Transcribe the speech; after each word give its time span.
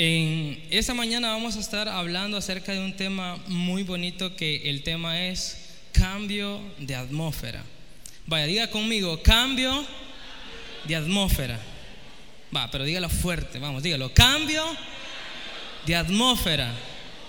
En 0.00 0.62
esta 0.70 0.94
mañana 0.94 1.30
vamos 1.30 1.56
a 1.56 1.58
estar 1.58 1.88
hablando 1.88 2.36
acerca 2.36 2.70
de 2.70 2.78
un 2.78 2.94
tema 2.94 3.36
muy 3.48 3.82
bonito 3.82 4.36
que 4.36 4.70
el 4.70 4.84
tema 4.84 5.26
es 5.26 5.56
cambio 5.90 6.60
de 6.78 6.94
atmósfera. 6.94 7.64
Vaya, 8.24 8.46
diga 8.46 8.70
conmigo, 8.70 9.20
cambio 9.24 9.84
de 10.84 10.94
atmósfera. 10.94 11.58
Va, 12.56 12.70
pero 12.70 12.84
dígalo 12.84 13.08
fuerte, 13.08 13.58
vamos, 13.58 13.82
dígalo, 13.82 14.14
cambio 14.14 14.64
de 15.84 15.96
atmósfera. 15.96 16.72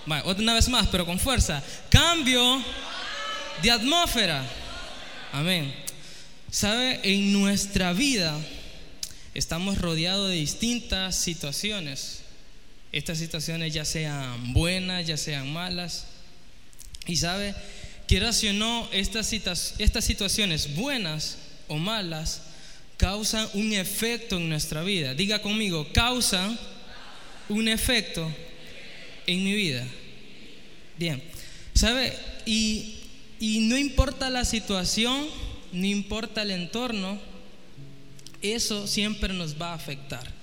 Va, 0.08 0.22
otra 0.24 0.54
vez 0.54 0.68
más, 0.68 0.86
pero 0.92 1.04
con 1.04 1.18
fuerza. 1.18 1.60
Cambio 1.88 2.62
de 3.62 3.70
atmósfera. 3.72 4.44
Amén. 5.32 5.74
¿Sabe? 6.52 7.00
En 7.02 7.32
nuestra 7.32 7.92
vida 7.94 8.38
estamos 9.34 9.76
rodeados 9.76 10.28
de 10.28 10.36
distintas 10.36 11.16
situaciones 11.16 12.19
estas 12.92 13.18
situaciones 13.18 13.72
ya 13.72 13.84
sean 13.84 14.52
buenas, 14.52 15.06
ya 15.06 15.16
sean 15.16 15.52
malas. 15.52 16.06
Y 17.06 17.16
sabe, 17.16 17.54
quieras 18.06 18.42
o 18.42 18.52
no, 18.52 18.88
estas, 18.92 19.32
estas 19.32 20.04
situaciones 20.04 20.74
buenas 20.74 21.38
o 21.68 21.76
malas 21.76 22.42
causan 22.96 23.48
un 23.54 23.72
efecto 23.72 24.36
en 24.36 24.48
nuestra 24.48 24.82
vida. 24.82 25.14
Diga 25.14 25.40
conmigo, 25.40 25.86
causan 25.92 26.58
un 27.48 27.68
efecto 27.68 28.30
en 29.26 29.44
mi 29.44 29.54
vida. 29.54 29.86
Bien, 30.98 31.22
¿sabe? 31.72 32.12
Y, 32.44 32.96
y 33.38 33.60
no 33.60 33.78
importa 33.78 34.28
la 34.28 34.44
situación, 34.44 35.26
no 35.72 35.86
importa 35.86 36.42
el 36.42 36.50
entorno, 36.50 37.18
eso 38.42 38.86
siempre 38.86 39.32
nos 39.32 39.60
va 39.60 39.70
a 39.70 39.74
afectar 39.74 40.39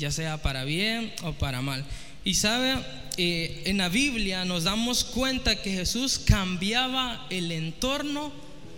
ya 0.00 0.10
sea 0.10 0.42
para 0.42 0.64
bien 0.64 1.12
o 1.22 1.32
para 1.34 1.60
mal. 1.60 1.84
Y 2.24 2.34
sabe, 2.34 2.74
eh, 3.18 3.62
en 3.66 3.76
la 3.76 3.90
Biblia 3.90 4.46
nos 4.46 4.64
damos 4.64 5.04
cuenta 5.04 5.60
que 5.60 5.72
Jesús 5.72 6.18
cambiaba 6.18 7.26
el 7.28 7.52
entorno 7.52 8.32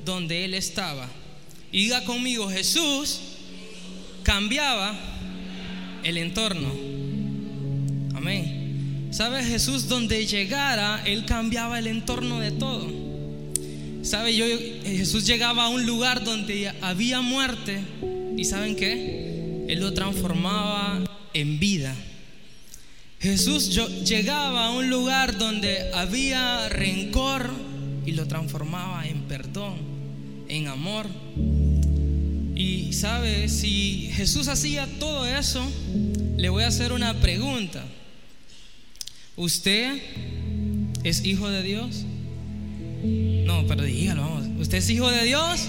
donde 0.05 0.45
él 0.45 0.55
estaba. 0.55 1.09
Y 1.71 1.85
diga 1.85 2.05
conmigo, 2.05 2.51
Jesús 2.51 3.21
cambiaba 4.25 4.99
el 6.03 6.19
entorno. 6.19 6.69
Amén. 8.17 9.09
¿Sabe 9.13 9.45
Jesús 9.45 9.89
donde 9.89 10.27
llegara, 10.27 11.03
él 11.07 11.25
cambiaba 11.25 11.79
el 11.79 11.87
entorno 11.87 12.41
de 12.41 12.51
todo? 12.51 12.91
¿Sabe? 14.03 14.35
Yo, 14.35 14.45
Jesús 14.85 15.25
llegaba 15.25 15.67
a 15.67 15.69
un 15.69 15.87
lugar 15.87 16.25
donde 16.25 16.73
había 16.81 17.21
muerte 17.21 17.81
y 18.37 18.45
¿saben 18.45 18.75
qué? 18.75 19.32
Él 19.73 19.81
lo 19.81 19.95
transformaba 19.95 21.03
en 21.33 21.59
vida. 21.59 21.95
Jesús 23.21 23.75
llegaba 24.05 24.67
a 24.67 24.71
un 24.73 24.91
lugar 24.91 25.39
donde 25.39 25.91
había 25.95 26.69
rencor 26.69 27.51
y 28.05 28.13
lo 28.13 28.29
transformaba 28.29 29.09
en 29.09 29.23
perdón, 29.23 29.77
en 30.49 30.69
amor. 30.69 31.07
Y 32.55 32.93
sabe, 32.93 33.49
si 33.49 34.11
Jesús 34.13 34.49
hacía 34.49 34.87
todo 34.99 35.25
eso, 35.25 35.67
le 36.37 36.51
voy 36.51 36.65
a 36.65 36.67
hacer 36.67 36.93
una 36.93 37.15
pregunta. 37.15 37.83
¿Usted 39.37 40.03
es 41.03 41.25
hijo 41.25 41.49
de 41.49 41.63
Dios? 41.63 42.05
No, 43.47 43.67
pero 43.67 43.85
dígalo, 43.85 44.21
vamos. 44.21 44.61
¿Usted 44.61 44.77
es 44.77 44.91
hijo 44.91 45.11
de 45.11 45.25
Dios? 45.25 45.63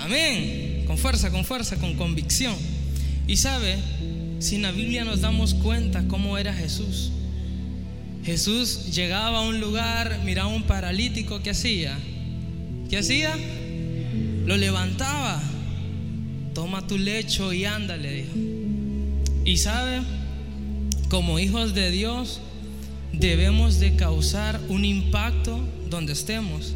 Amén. 0.00 0.73
Con 0.86 0.98
fuerza, 0.98 1.30
con 1.30 1.44
fuerza, 1.44 1.76
con 1.76 1.94
convicción. 1.94 2.54
Y 3.26 3.36
sabe, 3.36 3.76
si 4.38 4.56
en 4.56 4.62
la 4.62 4.72
Biblia 4.72 5.04
nos 5.04 5.20
damos 5.20 5.54
cuenta 5.54 6.06
cómo 6.08 6.36
era 6.38 6.52
Jesús. 6.52 7.10
Jesús 8.24 8.94
llegaba 8.94 9.38
a 9.38 9.42
un 9.42 9.60
lugar, 9.60 10.20
miraba 10.24 10.50
a 10.50 10.54
un 10.54 10.62
paralítico, 10.62 11.42
¿qué 11.42 11.50
hacía? 11.50 11.98
¿Qué 12.88 12.98
hacía? 12.98 13.34
Lo 14.46 14.56
levantaba. 14.56 15.42
Toma 16.54 16.86
tu 16.86 16.98
lecho 16.98 17.52
y 17.52 17.64
ándale, 17.64 18.12
dijo. 18.12 18.54
Y 19.44 19.56
sabe, 19.58 20.00
como 21.08 21.38
hijos 21.38 21.74
de 21.74 21.90
Dios, 21.90 22.40
debemos 23.12 23.78
de 23.78 23.96
causar 23.96 24.60
un 24.68 24.84
impacto 24.84 25.60
donde 25.90 26.12
estemos. 26.12 26.74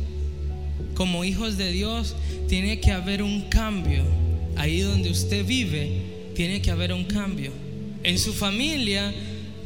Como 0.99 1.25
hijos 1.25 1.57
de 1.57 1.71
Dios, 1.71 2.17
tiene 2.49 2.81
que 2.81 2.91
haber 2.91 3.23
un 3.23 3.43
cambio 3.43 4.03
ahí 4.57 4.81
donde 4.81 5.11
usted 5.11 5.47
vive 5.47 6.03
tiene 6.35 6.61
que 6.61 6.73
haber 6.73 6.93
un 6.93 7.05
cambio. 7.05 7.53
En 8.03 8.19
su 8.19 8.33
familia 8.33 9.15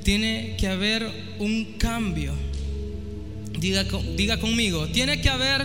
tiene 0.04 0.56
que 0.58 0.68
haber 0.68 1.08
un 1.38 1.76
cambio. 1.78 2.34
Diga, 3.58 3.86
diga 4.14 4.38
conmigo, 4.40 4.88
tiene 4.88 5.22
que 5.22 5.30
haber 5.30 5.62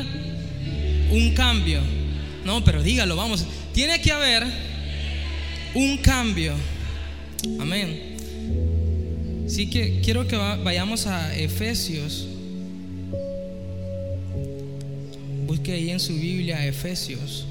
un 1.12 1.34
cambio. 1.34 1.82
No, 2.46 2.64
pero 2.64 2.82
dígalo, 2.82 3.18
vamos. 3.18 3.46
Tiene 3.74 4.00
que 4.00 4.14
haber 4.14 4.46
un 5.76 5.98
cambio. 5.98 6.54
Amén. 7.60 8.16
Así 9.46 9.70
que 9.70 10.00
quiero 10.02 10.26
que 10.30 10.38
vayamos 10.38 11.08
a 11.08 11.38
Efesios. 11.38 12.37
Busque 15.48 15.72
ahí 15.72 15.92
en 15.92 16.00
su 16.02 16.14
Biblia 16.14 16.68
Efesios. 16.68 17.46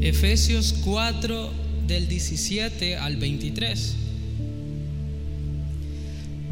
Efesios 0.00 0.74
4 0.82 1.52
del 1.86 2.08
17 2.08 2.96
al 2.96 3.18
23. 3.18 3.94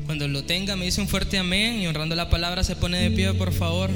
Cuando 0.05 0.29
lo 0.29 0.45
tenga 0.45 0.77
me 0.77 0.85
dice 0.85 1.01
un 1.01 1.09
fuerte 1.09 1.39
amén 1.39 1.81
y 1.81 1.87
honrando 1.87 2.15
la 2.15 2.29
palabra 2.29 2.63
se 2.63 2.77
pone 2.77 2.99
de 2.99 3.11
pie 3.11 3.33
por 3.33 3.55
favor. 3.55 3.89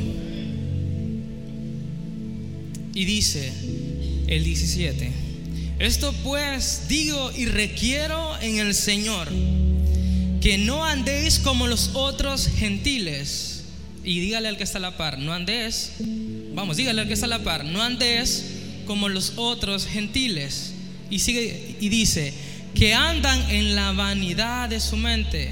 Y 2.94 3.04
dice 3.04 3.52
el 4.26 4.42
17, 4.42 5.10
esto 5.80 6.14
pues 6.24 6.86
digo 6.88 7.30
y 7.36 7.44
requiero 7.44 8.38
en 8.40 8.58
el 8.58 8.74
Señor, 8.74 9.28
que 10.40 10.56
no 10.56 10.82
andéis 10.82 11.38
como 11.38 11.66
los 11.66 11.90
otros 11.92 12.46
gentiles. 12.46 13.49
Y 14.02 14.20
dígale 14.20 14.48
al 14.48 14.56
que 14.56 14.64
está 14.64 14.78
a 14.78 14.80
la 14.80 14.96
par, 14.96 15.18
no 15.18 15.32
andés, 15.32 15.92
vamos, 16.54 16.76
dígale 16.76 17.02
al 17.02 17.06
que 17.06 17.14
está 17.14 17.26
a 17.26 17.28
la 17.28 17.40
par, 17.40 17.64
no 17.64 17.82
andés 17.82 18.46
como 18.86 19.08
los 19.08 19.34
otros 19.36 19.86
gentiles. 19.86 20.72
Y 21.10 21.18
sigue 21.18 21.76
y 21.80 21.88
dice, 21.88 22.32
que 22.74 22.94
andan 22.94 23.50
en 23.50 23.74
la 23.74 23.92
vanidad 23.92 24.68
de 24.68 24.80
su 24.80 24.96
mente. 24.96 25.50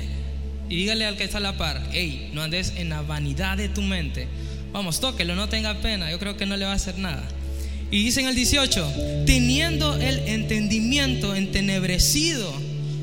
Y 0.69 0.77
dígale 0.77 1.07
al 1.07 1.17
que 1.17 1.25
está 1.25 1.39
a 1.39 1.41
la 1.41 1.57
par, 1.57 1.83
hey, 1.93 2.31
no 2.33 2.43
andes 2.43 2.75
en 2.77 2.89
la 2.91 3.03
vanidad 3.03 3.57
de 3.57 3.69
tu 3.69 3.83
mente. 3.83 4.29
Vamos, 4.73 5.01
tóquelo, 5.01 5.35
no 5.35 5.49
tenga 5.49 5.81
pena, 5.81 6.11
yo 6.11 6.19
creo 6.19 6.37
que 6.37 6.47
no 6.47 6.57
le 6.57 6.65
va 6.65 6.73
a 6.73 6.77
hacer 6.77 6.99
nada. 6.99 7.27
Y 7.91 8.05
dice 8.05 8.21
en 8.21 8.29
el 8.29 8.35
18, 8.35 9.25
teniendo 9.25 9.97
el 9.97 10.19
entendimiento 10.29 11.35
entenebrecido, 11.35 12.53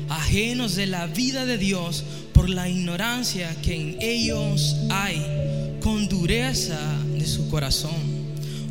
ajenos 0.08 0.76
de 0.76 0.86
la 0.86 1.06
vida 1.06 1.44
de 1.44 1.58
Dios 1.58 2.04
por 2.32 2.48
la 2.48 2.68
ignorancia 2.68 3.54
que 3.62 3.74
en 3.74 3.96
ellos 4.00 4.76
hay, 4.90 5.20
con 5.86 6.08
dureza 6.08 6.80
de 7.16 7.24
su 7.24 7.48
corazón 7.48 7.94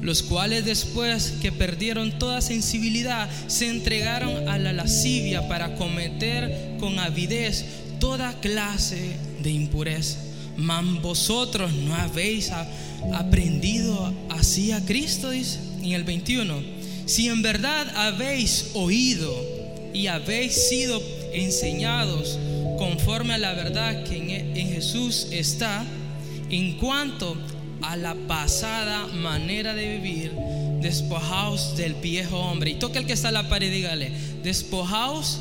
los 0.02 0.22
cuales 0.22 0.66
después 0.66 1.36
que 1.42 1.54
perdieron 1.54 2.20
toda 2.20 2.42
sensibilidad 2.42 3.30
se 3.48 3.70
entregaron 3.70 4.50
a 4.50 4.58
la 4.58 4.74
lascivia 4.74 5.48
para 5.48 5.76
cometer 5.76 6.76
con 6.78 7.00
avidez 7.00 7.64
toda 8.02 8.34
clase 8.42 9.16
de 9.42 9.50
impureza. 9.50 10.20
Mas 10.58 10.84
vosotros 11.02 11.72
no 11.72 11.96
habéis 11.96 12.52
aprendido 13.14 14.14
así 14.30 14.74
a 14.74 14.84
Cristo, 14.84 15.32
dice 15.32 15.60
en 15.82 15.94
el 15.94 16.04
21. 16.04 16.54
Si 17.06 17.30
en 17.30 17.42
verdad 17.42 17.88
habéis 17.96 18.72
oído 18.74 19.34
y 19.94 20.08
habéis 20.08 20.68
sido 20.68 21.02
enseñados 21.32 22.38
conforme 22.78 23.36
a 23.36 23.38
la 23.38 23.54
verdad 23.54 24.04
que 24.04 24.18
en, 24.18 24.58
en 24.58 24.68
Jesús 24.74 25.28
está, 25.32 25.86
en 26.50 26.78
cuanto 26.78 27.36
a 27.82 27.96
la 27.96 28.16
pasada 28.28 29.08
manera 29.08 29.74
de 29.74 29.98
vivir, 29.98 30.32
despojaos 30.82 31.76
del 31.78 31.96
viejo 31.96 32.38
hombre. 32.38 32.72
Y 32.72 32.76
toque 32.76 33.00
el 33.00 33.06
que 33.06 33.14
está 33.14 33.30
a 33.30 33.32
la 33.32 33.50
pared 33.50 33.72
dígale, 33.72 34.12
despojaos 34.44 35.40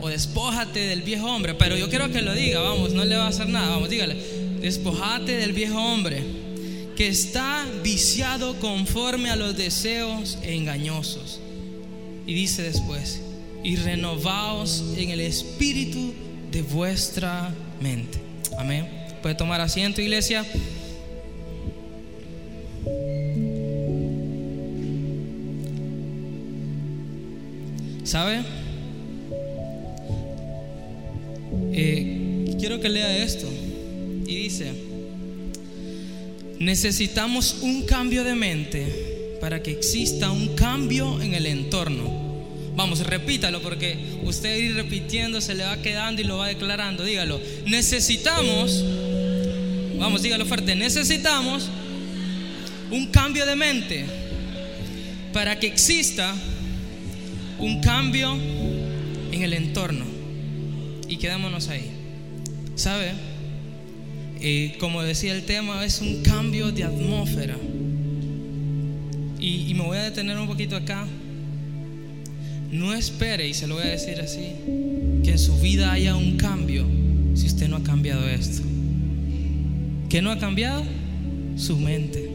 o 0.00 0.08
despójate 0.08 0.80
del 0.80 1.02
viejo 1.02 1.26
hombre. 1.26 1.54
Pero 1.54 1.76
yo 1.76 1.88
quiero 1.88 2.10
que 2.10 2.22
lo 2.22 2.34
diga, 2.34 2.60
vamos, 2.60 2.92
no 2.92 3.04
le 3.04 3.16
va 3.16 3.24
a 3.24 3.28
hacer 3.28 3.48
nada, 3.48 3.70
vamos, 3.70 3.88
dígale, 3.88 4.16
despojate 4.60 5.36
del 5.36 5.52
viejo 5.52 5.78
hombre 5.78 6.22
que 6.96 7.08
está 7.08 7.66
viciado 7.82 8.58
conforme 8.60 9.30
a 9.30 9.36
los 9.36 9.56
deseos 9.56 10.38
engañosos. 10.42 11.40
Y 12.26 12.34
dice 12.34 12.62
después, 12.62 13.20
y 13.62 13.76
renovaos 13.76 14.84
en 14.96 15.10
el 15.10 15.20
espíritu 15.20 16.14
de 16.50 16.62
vuestra 16.62 17.52
mente. 17.80 18.18
Amén. 18.58 19.03
Puede 19.24 19.36
tomar 19.36 19.58
asiento, 19.62 20.02
iglesia. 20.02 20.44
¿Sabe? 28.04 28.42
Eh, 31.72 32.54
quiero 32.60 32.78
que 32.80 32.90
lea 32.90 33.16
esto. 33.24 33.48
Y 34.26 34.36
dice, 34.36 34.72
necesitamos 36.58 37.62
un 37.62 37.86
cambio 37.86 38.24
de 38.24 38.34
mente 38.34 39.38
para 39.40 39.62
que 39.62 39.70
exista 39.70 40.32
un 40.32 40.54
cambio 40.54 41.22
en 41.22 41.32
el 41.32 41.46
entorno. 41.46 42.24
Vamos, 42.76 43.00
repítalo 43.06 43.62
porque 43.62 43.96
usted 44.24 44.54
ir 44.58 44.74
repitiendo 44.74 45.40
se 45.40 45.54
le 45.54 45.64
va 45.64 45.80
quedando 45.80 46.20
y 46.20 46.24
lo 46.24 46.36
va 46.36 46.48
declarando. 46.48 47.04
Dígalo, 47.04 47.40
necesitamos 47.64 48.84
vamos, 49.98 50.22
dígalo 50.22 50.46
fuerte, 50.46 50.74
necesitamos 50.76 51.68
un 52.90 53.06
cambio 53.06 53.46
de 53.46 53.56
mente 53.56 54.04
para 55.32 55.58
que 55.58 55.66
exista 55.66 56.34
un 57.58 57.80
cambio 57.80 58.34
en 59.32 59.42
el 59.42 59.52
entorno. 59.52 60.04
Y 61.08 61.16
quedémonos 61.16 61.68
ahí. 61.68 61.90
¿Sabe? 62.76 63.12
Eh, 64.40 64.76
como 64.78 65.02
decía 65.02 65.34
el 65.34 65.44
tema, 65.44 65.84
es 65.84 66.00
un 66.00 66.22
cambio 66.22 66.72
de 66.72 66.84
atmósfera. 66.84 67.56
Y, 69.38 69.70
y 69.70 69.74
me 69.74 69.82
voy 69.82 69.98
a 69.98 70.02
detener 70.02 70.38
un 70.38 70.46
poquito 70.46 70.76
acá 70.76 71.06
no 72.74 72.92
espere, 72.92 73.46
y 73.48 73.54
se 73.54 73.68
lo 73.68 73.76
voy 73.76 73.84
a 73.84 73.90
decir 73.90 74.20
así, 74.20 74.48
que 75.22 75.30
en 75.30 75.38
su 75.38 75.56
vida 75.60 75.92
haya 75.92 76.16
un 76.16 76.36
cambio 76.36 76.84
si 77.34 77.46
usted 77.46 77.68
no 77.68 77.76
ha 77.76 77.82
cambiado 77.82 78.28
esto. 78.28 78.73
¿Qué 80.14 80.22
no 80.22 80.30
ha 80.30 80.38
cambiado? 80.38 80.84
Su 81.56 81.76
mente, 81.76 82.30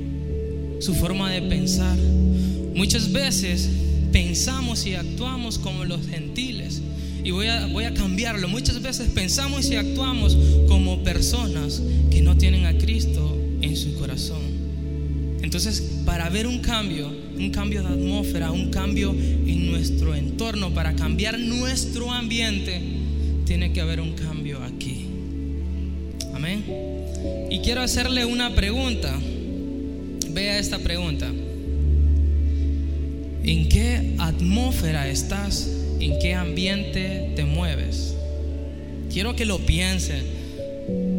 su 0.81 0.93
forma 0.95 1.31
de 1.31 1.41
pensar. 1.43 1.97
Muchas 2.75 3.09
veces 3.13 3.69
pensamos 4.11 4.85
y 4.85 4.95
actuamos 4.95 5.57
como 5.57 5.85
los 5.85 6.05
gentiles. 6.05 6.81
Y 7.23 7.31
voy 7.31 7.47
a, 7.47 7.67
voy 7.67 7.85
a 7.85 7.93
cambiarlo. 7.93 8.49
Muchas 8.49 8.81
veces 8.81 9.07
pensamos 9.11 9.71
y 9.71 9.77
actuamos 9.77 10.37
como 10.67 11.05
personas 11.05 11.81
que 12.11 12.21
no 12.21 12.35
tienen 12.35 12.65
a 12.65 12.77
Cristo 12.77 13.37
en 13.61 13.77
su 13.77 13.95
corazón. 13.95 14.41
Entonces, 15.41 16.01
para 16.05 16.27
ver 16.27 16.47
un 16.47 16.59
cambio, 16.59 17.09
un 17.37 17.49
cambio 17.49 17.81
de 17.81 17.93
atmósfera, 17.93 18.51
un 18.51 18.71
cambio 18.71 19.11
en 19.11 19.71
nuestro 19.71 20.15
entorno, 20.15 20.73
para 20.73 20.97
cambiar 20.97 21.39
nuestro 21.39 22.11
ambiente, 22.11 22.81
tiene 23.45 23.71
que 23.71 23.79
haber 23.79 24.01
un 24.01 24.15
cambio 24.15 24.61
aquí. 24.65 25.05
Amén. 26.33 26.98
Y 27.49 27.59
quiero 27.59 27.81
hacerle 27.81 28.25
una 28.25 28.53
pregunta. 28.53 29.17
Vea 30.29 30.59
esta 30.59 30.77
pregunta. 30.77 31.27
¿En 33.43 33.67
qué 33.69 34.13
atmósfera 34.19 35.07
estás? 35.07 35.67
¿En 35.99 36.19
qué 36.19 36.35
ambiente 36.35 37.33
te 37.35 37.45
mueves? 37.45 38.13
Quiero 39.11 39.35
que 39.35 39.45
lo 39.45 39.57
piense 39.59 40.21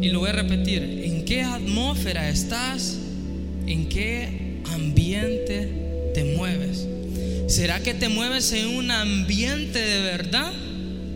y 0.01 0.09
lo 0.09 0.19
voy 0.19 0.29
a 0.29 0.33
repetir. 0.33 1.01
¿En 1.03 1.25
qué 1.25 1.41
atmósfera 1.41 2.29
estás? 2.29 2.97
¿En 3.67 3.89
qué 3.89 4.61
ambiente 4.73 5.67
te 6.13 6.23
mueves? 6.23 6.87
¿Será 7.47 7.81
que 7.81 7.93
te 7.93 8.07
mueves 8.07 8.53
en 8.53 8.67
un 8.67 8.91
ambiente 8.91 9.79
de 9.79 10.01
verdad? 10.03 10.53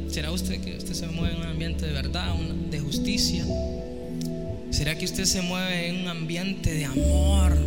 ¿Será 0.09 0.31
usted 0.31 0.59
que 0.59 0.75
usted 0.75 0.93
se 0.93 1.07
mueve 1.07 1.35
en 1.35 1.41
un 1.41 1.47
ambiente 1.47 1.85
de 1.85 1.93
verdad, 1.93 2.35
de 2.69 2.79
justicia? 2.79 3.45
¿Será 4.75 4.97
que 4.97 5.05
usted 5.05 5.23
se 5.23 5.41
mueve 5.41 5.87
en 5.87 6.01
un 6.01 6.07
ambiente 6.09 6.73
de 6.73 6.83
amor, 6.83 7.57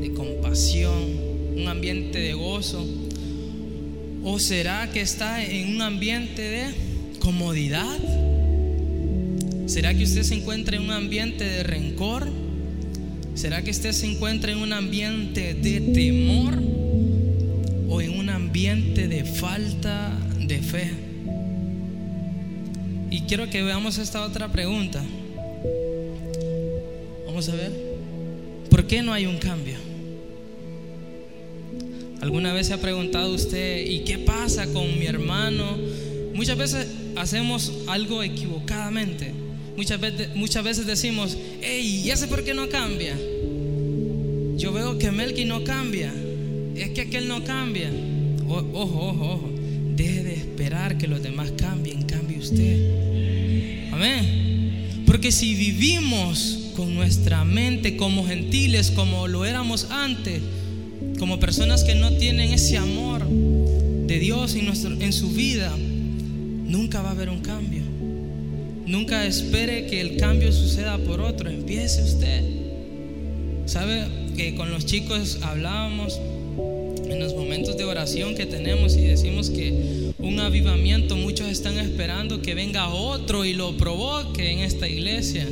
de 0.00 0.10
compasión, 0.14 0.94
un 1.54 1.68
ambiente 1.68 2.18
de 2.18 2.32
gozo? 2.32 2.82
¿O 4.24 4.38
será 4.38 4.90
que 4.90 5.02
está 5.02 5.44
en 5.44 5.74
un 5.74 5.82
ambiente 5.82 6.40
de 6.40 7.18
comodidad? 7.18 7.98
¿Será 9.66 9.92
que 9.92 10.04
usted 10.04 10.22
se 10.22 10.34
encuentra 10.36 10.78
en 10.78 10.84
un 10.84 10.92
ambiente 10.92 11.44
de 11.44 11.62
rencor? 11.62 12.26
¿Será 13.34 13.60
que 13.60 13.70
usted 13.70 13.92
se 13.92 14.06
encuentra 14.06 14.50
en 14.50 14.60
un 14.60 14.72
ambiente 14.72 15.52
de 15.52 15.92
temor 15.92 16.58
o 17.90 18.00
en 18.00 18.18
un 18.18 18.30
ambiente 18.30 19.08
de 19.08 19.26
falta 19.26 20.18
de 20.40 20.62
fe? 20.62 20.90
Y 23.10 23.20
quiero 23.28 23.50
que 23.50 23.62
veamos 23.62 23.98
esta 23.98 24.22
otra 24.22 24.50
pregunta. 24.50 25.04
A 27.48 27.54
ver. 27.54 27.72
¿Por 28.68 28.86
qué 28.86 29.00
no 29.00 29.14
hay 29.14 29.24
un 29.24 29.38
cambio? 29.38 29.76
¿Alguna 32.20 32.52
vez 32.52 32.66
se 32.66 32.74
ha 32.74 32.78
preguntado 32.78 33.34
usted, 33.34 33.86
¿y 33.86 34.00
qué 34.00 34.18
pasa 34.18 34.66
con 34.66 34.98
mi 34.98 35.06
hermano? 35.06 35.78
Muchas 36.34 36.58
veces 36.58 36.86
hacemos 37.16 37.72
algo 37.86 38.22
equivocadamente. 38.22 39.32
Muchas 39.74 39.98
veces, 39.98 40.36
muchas 40.36 40.62
veces 40.62 40.86
decimos, 40.86 41.38
hey, 41.62 42.02
¿y 42.04 42.10
ese 42.10 42.28
por 42.28 42.44
qué 42.44 42.52
no 42.52 42.68
cambia? 42.68 43.16
Yo 44.58 44.72
veo 44.74 44.98
que 44.98 45.10
Melky 45.10 45.46
no 45.46 45.64
cambia. 45.64 46.12
Es 46.76 46.90
que 46.90 47.02
aquel 47.02 47.26
no 47.26 47.42
cambia. 47.42 47.90
ojo, 48.46 48.68
ojo, 48.74 49.26
ojo. 49.32 49.50
Deje 49.96 50.24
de 50.24 50.34
esperar 50.34 50.98
que 50.98 51.08
los 51.08 51.22
demás 51.22 51.52
cambien, 51.56 52.02
cambie 52.02 52.38
usted. 52.38 53.88
Amén. 53.92 55.04
Porque 55.06 55.32
si 55.32 55.54
vivimos 55.54 56.59
con 56.80 56.94
nuestra 56.94 57.44
mente 57.44 57.98
como 57.98 58.26
gentiles, 58.26 58.90
como 58.90 59.28
lo 59.28 59.44
éramos 59.44 59.88
antes, 59.90 60.40
como 61.18 61.38
personas 61.38 61.84
que 61.84 61.94
no 61.94 62.10
tienen 62.12 62.54
ese 62.54 62.78
amor 62.78 63.28
de 63.28 64.18
Dios 64.18 64.54
en, 64.54 64.64
nuestro, 64.64 64.98
en 64.98 65.12
su 65.12 65.28
vida, 65.28 65.70
nunca 65.76 67.02
va 67.02 67.10
a 67.10 67.12
haber 67.12 67.28
un 67.28 67.40
cambio. 67.40 67.82
Nunca 68.86 69.26
espere 69.26 69.88
que 69.88 70.00
el 70.00 70.16
cambio 70.16 70.52
suceda 70.52 70.96
por 70.96 71.20
otro. 71.20 71.50
Empiece 71.50 72.02
usted. 72.02 72.44
¿Sabe 73.66 74.06
que 74.34 74.54
con 74.54 74.70
los 74.70 74.86
chicos 74.86 75.40
hablábamos 75.42 76.18
en 77.10 77.20
los 77.20 77.34
momentos 77.34 77.76
de 77.76 77.84
oración 77.84 78.34
que 78.34 78.46
tenemos 78.46 78.96
y 78.96 79.02
decimos 79.02 79.50
que 79.50 80.14
un 80.18 80.40
avivamiento, 80.40 81.14
muchos 81.14 81.46
están 81.48 81.76
esperando 81.76 82.40
que 82.40 82.54
venga 82.54 82.88
otro 82.88 83.44
y 83.44 83.52
lo 83.52 83.76
provoque 83.76 84.50
en 84.50 84.60
esta 84.60 84.88
iglesia? 84.88 85.46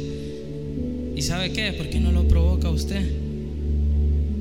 ¿Y 1.19 1.23
sabe 1.23 1.51
qué? 1.51 1.73
¿Por 1.73 1.91
qué 1.91 1.99
no 1.99 2.13
lo 2.13 2.29
provoca 2.29 2.71
usted? 2.71 3.05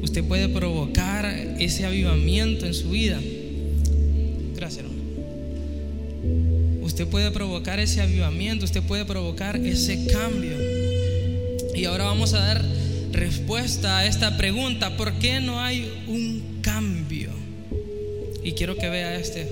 Usted 0.04 0.24
puede 0.24 0.48
provocar 0.48 1.26
ese 1.58 1.88
avivamiento 1.88 2.68
en 2.68 2.76
su 2.76 2.92
vida. 2.92 3.20
Gracias, 4.56 4.86
hermano. 4.86 5.02
Usted 6.84 7.08
puede 7.08 7.32
provocar 7.32 7.80
ese 7.80 8.00
avivamiento, 8.02 8.66
usted 8.66 8.84
puede 8.84 9.06
provocar 9.06 9.58
ese 9.58 10.06
cambio. 10.06 10.52
Y 11.74 11.86
ahora 11.86 12.04
vamos 12.04 12.36
a 12.36 12.42
dar 12.42 12.64
respuesta 13.12 13.98
a 13.98 14.06
esta 14.06 14.38
pregunta, 14.38 14.96
¿por 14.98 15.14
qué 15.14 15.40
no 15.40 15.60
hay 15.60 15.92
un 16.08 16.60
cambio? 16.62 17.32
Y 18.44 18.52
quiero 18.52 18.76
que 18.76 18.88
vea 18.88 19.16
este. 19.18 19.48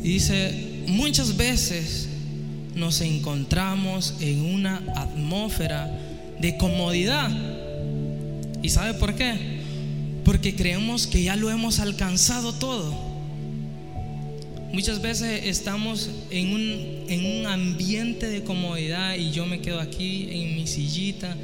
dice, 0.00 0.84
muchas 0.86 1.36
veces 1.36 2.07
nos 2.78 3.00
encontramos 3.00 4.14
en 4.20 4.44
una 4.44 4.82
atmósfera 4.96 5.90
de 6.40 6.56
comodidad. 6.56 7.30
¿Y 8.62 8.68
sabe 8.70 8.94
por 8.94 9.14
qué? 9.14 9.58
Porque 10.24 10.54
creemos 10.54 11.06
que 11.06 11.22
ya 11.22 11.36
lo 11.36 11.50
hemos 11.50 11.80
alcanzado 11.80 12.52
todo. 12.52 13.08
Muchas 14.72 15.00
veces 15.00 15.46
estamos 15.46 16.10
en 16.30 16.52
un, 16.52 17.04
en 17.08 17.40
un 17.40 17.46
ambiente 17.46 18.28
de 18.28 18.44
comodidad 18.44 19.16
y 19.16 19.30
yo 19.30 19.46
me 19.46 19.60
quedo 19.60 19.80
aquí 19.80 20.28
en 20.30 20.56
mi 20.56 20.66
sillita, 20.66 21.34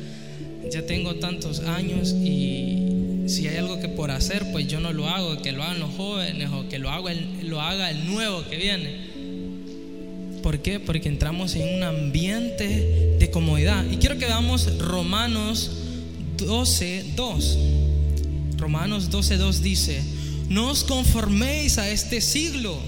ya 0.70 0.84
tengo 0.84 1.16
tantos 1.16 1.60
años 1.60 2.12
y 2.12 3.24
si 3.26 3.48
hay 3.48 3.56
algo 3.56 3.80
que 3.80 3.88
por 3.88 4.10
hacer, 4.10 4.50
pues 4.52 4.68
yo 4.68 4.80
no 4.80 4.92
lo 4.92 5.08
hago, 5.08 5.40
que 5.40 5.52
lo 5.52 5.62
hagan 5.62 5.80
los 5.80 5.94
jóvenes 5.94 6.50
o 6.52 6.68
que 6.68 6.78
lo 6.78 6.90
haga 6.90 7.12
el, 7.12 7.48
lo 7.48 7.62
haga 7.62 7.90
el 7.90 8.06
nuevo 8.06 8.44
que 8.48 8.56
viene. 8.56 9.13
¿Por 10.44 10.60
qué? 10.60 10.78
Porque 10.78 11.08
entramos 11.08 11.56
en 11.56 11.74
un 11.76 11.82
ambiente 11.82 13.16
de 13.18 13.30
comodidad. 13.30 13.82
Y 13.90 13.96
quiero 13.96 14.18
que 14.18 14.26
veamos 14.26 14.76
Romanos 14.76 15.70
12, 16.36 17.12
2. 17.16 17.58
Romanos 18.58 19.08
12, 19.08 19.38
2 19.38 19.62
dice, 19.62 20.02
no 20.50 20.68
os 20.68 20.84
conforméis 20.84 21.78
a 21.78 21.88
este 21.88 22.20
siglo 22.20 22.78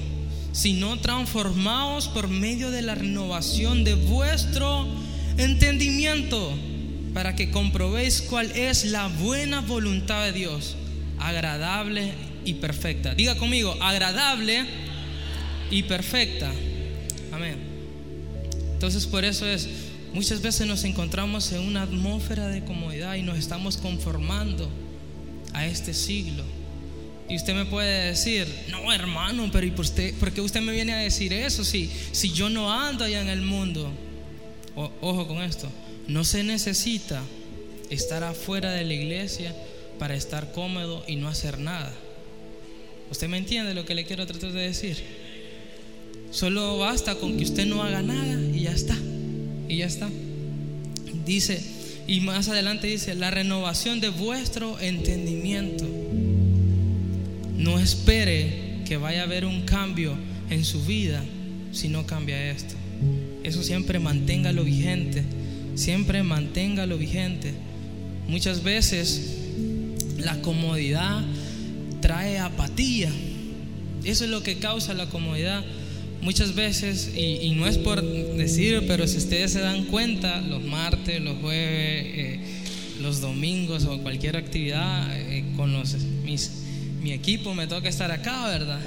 sino 0.53 0.99
transformaos 1.01 2.09
por 2.09 2.29
medio 2.29 2.71
de 2.71 2.83
la 2.83 2.95
renovación 2.95 3.85
de 3.85 3.95
vuestro 3.95 4.87
entendimiento, 5.39 6.53
para 7.15 7.37
que 7.37 7.51
comprobéis 7.51 8.21
cuál 8.21 8.51
es 8.53 8.85
la 8.85 9.09
buena 9.09 9.63
voluntad 9.63 10.25
de 10.25 10.33
Dios, 10.33 10.77
agradable 11.19 12.13
y 12.45 12.55
perfecta. 12.55 13.15
Diga 13.15 13.37
conmigo, 13.37 13.77
agradable 13.81 14.65
y 15.71 15.85
perfecta. 15.85 16.53
Entonces 17.45 19.07
por 19.07 19.25
eso 19.25 19.47
es, 19.47 19.69
muchas 20.13 20.41
veces 20.41 20.67
nos 20.67 20.85
encontramos 20.85 21.51
en 21.53 21.61
una 21.61 21.83
atmósfera 21.83 22.49
de 22.49 22.65
comodidad 22.65 23.15
y 23.15 23.23
nos 23.23 23.39
estamos 23.39 23.77
conformando 23.77 24.69
a 25.53 25.67
este 25.67 25.95
siglo 25.95 26.45
Y 27.29 27.37
usted 27.37 27.55
me 27.55 27.65
puede 27.65 28.09
decir, 28.09 28.47
no 28.69 28.93
hermano, 28.93 29.49
pero 29.51 29.67
¿y 29.67 29.71
por, 29.71 29.85
usted, 29.85 30.15
qué 30.35 30.41
usted 30.41 30.61
me 30.61 30.73
viene 30.73 30.93
a 30.93 30.99
decir 30.99 31.33
eso 31.33 31.65
si, 31.65 31.91
si 32.13 32.33
yo 32.33 32.51
no 32.51 32.71
ando 32.73 33.05
allá 33.05 33.21
en 33.21 33.29
el 33.29 33.43
mundo? 33.43 33.91
ojo 35.01 35.27
con 35.27 35.43
esto, 35.43 35.69
no 36.07 36.23
se 36.23 36.45
necesita 36.45 37.23
estar 37.89 38.23
afuera 38.23 38.73
de 38.73 38.85
la 38.85 38.93
iglesia 38.93 39.55
para 39.99 40.15
estar 40.15 40.53
cómodo 40.53 41.03
y 41.07 41.17
no 41.17 41.29
hacer 41.29 41.59
nada. 41.59 41.93
¿Usted 43.11 43.29
me 43.29 43.39
entiende 43.39 43.73
lo 43.75 43.85
que 43.85 43.95
le 43.95 44.05
quiero 44.05 44.27
tratar 44.27 44.53
de 44.53 44.61
decir? 44.61 45.03
Solo 46.31 46.79
basta 46.79 47.15
con 47.17 47.37
que 47.37 47.45
usted 47.45 47.67
no 47.67 47.83
haga 47.83 48.03
nada 48.03 48.41
y 48.55 48.61
ya 48.61 48.73
está. 48.73 48.97
Y 49.69 49.79
ya 49.79 49.87
está. 49.87 50.09
Dice, 51.25 51.61
y 52.07 52.21
más 52.21 52.49
adelante 52.49 52.87
dice, 52.87 53.15
la 53.15 53.31
renovación 53.31 54.01
de 54.01 54.11
vuestro 54.11 54.79
entendimiento. 54.81 55.87
No 57.57 57.79
espere 57.79 58.83
que 58.87 58.97
vaya 58.97 59.23
a 59.23 59.25
haber 59.25 59.45
un 59.45 59.63
cambio 59.63 60.15
en 60.51 60.65
su 60.65 60.85
vida 60.85 61.25
si 61.73 61.89
no 61.89 62.07
cambia 62.07 62.51
esto. 62.51 62.75
Eso 63.43 63.63
siempre 63.63 63.99
manténgalo 63.99 64.65
vigente. 64.65 65.25
Siempre 65.75 66.23
manténgalo 66.23 66.97
vigente. 66.97 67.53
Muchas 68.29 68.63
veces 68.63 69.37
la 70.19 70.41
comodidad 70.43 71.23
trae 72.01 72.39
apatía. 72.39 73.11
Eso 74.05 74.25
es 74.25 74.31
lo 74.31 74.43
que 74.43 74.59
causa 74.59 74.95
la 74.95 75.07
comodidad. 75.07 75.65
Muchas 76.27 76.57
veces, 76.57 77.13
y, 77.17 77.51
no 77.55 77.69
es 77.69 77.79
por 77.79 78.03
decir, 78.03 78.83
pero 78.89 79.07
si 79.07 79.19
ustedes 79.19 79.53
se 79.53 79.61
dan 79.61 79.85
cuenta, 79.85 80.41
los 80.41 80.61
martes, 80.61 81.21
los 81.21 81.39
jueves, 81.39 82.05
eh, 82.05 82.41
los 83.01 83.21
domingos 83.21 83.85
o 83.85 83.99
cualquier 83.99 84.37
actividad 84.37 85.07
eh, 85.17 85.45
con 85.55 85.73
los, 85.73 85.95
mis, 86.25 86.51
mi 87.01 87.13
equipo 87.13 87.55
me 87.55 87.69
toca 87.69 87.89
estar 87.89 88.11
acá, 88.11 88.49
¿verdad? 88.49 88.81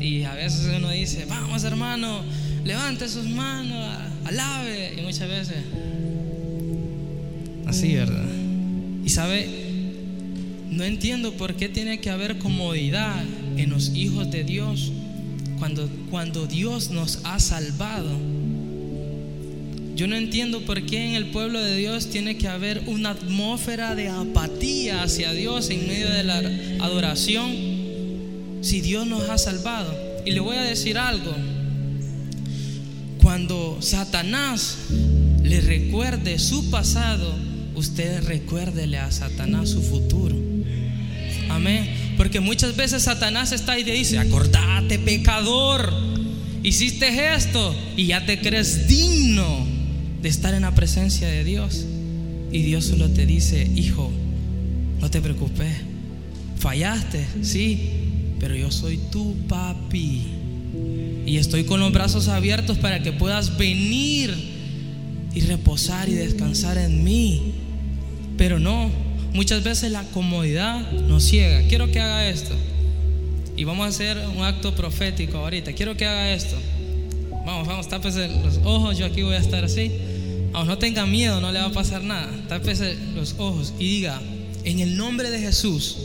Y 0.00 0.22
a 0.22 0.32
veces 0.34 0.66
uno 0.74 0.88
dice, 0.88 1.26
vamos 1.28 1.62
hermano, 1.64 2.22
levante 2.64 3.06
sus 3.06 3.26
manos, 3.26 3.86
alabe. 4.24 4.94
Y 4.96 5.02
muchas 5.02 5.28
veces, 5.28 5.58
así, 7.66 7.96
¿verdad? 7.96 8.24
Y 9.04 9.10
sabe, 9.10 9.46
no 10.70 10.84
entiendo 10.84 11.34
por 11.34 11.52
qué 11.54 11.68
tiene 11.68 12.00
que 12.00 12.08
haber 12.08 12.38
comodidad 12.38 13.22
en 13.58 13.68
los 13.68 13.90
hijos 13.94 14.30
de 14.30 14.42
Dios 14.42 14.90
cuando, 15.58 15.88
cuando 16.10 16.46
Dios 16.46 16.90
nos 16.90 17.20
ha 17.24 17.38
salvado. 17.40 18.10
Yo 19.96 20.06
no 20.06 20.14
entiendo 20.14 20.60
por 20.60 20.80
qué 20.86 21.08
en 21.08 21.14
el 21.14 21.26
pueblo 21.26 21.60
de 21.60 21.76
Dios 21.76 22.08
tiene 22.08 22.36
que 22.36 22.46
haber 22.46 22.84
una 22.86 23.10
atmósfera 23.10 23.96
de 23.96 24.08
apatía 24.08 25.02
hacia 25.02 25.32
Dios 25.32 25.70
en 25.70 25.88
medio 25.88 26.08
de 26.08 26.22
la 26.22 26.38
adoración 26.84 27.50
si 28.60 28.80
Dios 28.80 29.06
nos 29.06 29.28
ha 29.28 29.38
salvado. 29.38 29.92
Y 30.24 30.30
le 30.30 30.40
voy 30.40 30.56
a 30.56 30.62
decir 30.62 30.98
algo. 30.98 31.34
Cuando 33.20 33.78
Satanás 33.80 34.78
le 35.42 35.60
recuerde 35.60 36.38
su 36.38 36.70
pasado, 36.70 37.34
usted 37.74 38.22
recuérdele 38.24 38.98
a 38.98 39.10
Satanás 39.10 39.70
su 39.70 39.82
futuro. 39.82 40.36
Amén. 41.48 41.97
Porque 42.18 42.40
muchas 42.40 42.74
veces 42.74 43.04
Satanás 43.04 43.52
está 43.52 43.72
ahí 43.72 43.82
y 43.82 43.84
te 43.84 43.92
dice, 43.92 44.18
acordate 44.18 44.98
pecador, 44.98 45.94
hiciste 46.64 47.32
esto 47.32 47.74
y 47.96 48.06
ya 48.06 48.26
te 48.26 48.40
crees 48.40 48.88
digno 48.88 49.64
de 50.20 50.28
estar 50.28 50.52
en 50.52 50.62
la 50.62 50.74
presencia 50.74 51.28
de 51.28 51.44
Dios. 51.44 51.86
Y 52.50 52.62
Dios 52.62 52.86
solo 52.86 53.08
te 53.08 53.24
dice, 53.24 53.70
hijo, 53.76 54.10
no 55.00 55.08
te 55.10 55.20
preocupes, 55.20 55.72
fallaste, 56.58 57.24
sí, 57.42 57.90
pero 58.40 58.56
yo 58.56 58.72
soy 58.72 58.98
tu 59.12 59.36
papi. 59.46 60.26
Y 61.24 61.36
estoy 61.36 61.64
con 61.64 61.78
los 61.78 61.92
brazos 61.92 62.26
abiertos 62.26 62.78
para 62.78 63.00
que 63.00 63.12
puedas 63.12 63.56
venir 63.58 64.34
y 65.34 65.40
reposar 65.42 66.08
y 66.08 66.14
descansar 66.14 66.78
en 66.78 67.04
mí. 67.04 67.52
Pero 68.36 68.58
no, 68.58 68.90
muchas 69.32 69.62
veces 69.62 69.90
la 69.92 70.02
comodidad 70.04 70.90
nos 70.92 71.24
ciega. 71.24 71.62
Quiero 71.68 71.90
que 71.90 72.00
haga 72.00 72.28
esto. 72.28 72.54
Y 73.56 73.64
vamos 73.64 73.86
a 73.86 73.88
hacer 73.88 74.16
un 74.36 74.44
acto 74.44 74.74
profético 74.74 75.38
ahorita. 75.38 75.72
Quiero 75.72 75.96
que 75.96 76.06
haga 76.06 76.32
esto. 76.32 76.56
Vamos, 77.44 77.66
vamos, 77.66 77.88
tápese 77.88 78.28
los 78.44 78.58
ojos. 78.64 78.96
Yo 78.98 79.06
aquí 79.06 79.22
voy 79.22 79.34
a 79.34 79.38
estar 79.38 79.64
así. 79.64 79.90
Vamos, 80.52 80.68
no 80.68 80.78
tenga 80.78 81.06
miedo, 81.06 81.40
no 81.40 81.50
le 81.50 81.58
va 81.58 81.66
a 81.66 81.72
pasar 81.72 82.02
nada. 82.02 82.30
Tápese 82.48 82.96
los 83.14 83.34
ojos 83.38 83.74
y 83.78 83.88
diga, 83.88 84.20
en 84.64 84.80
el 84.80 84.96
nombre 84.96 85.30
de 85.30 85.40
Jesús. 85.40 85.96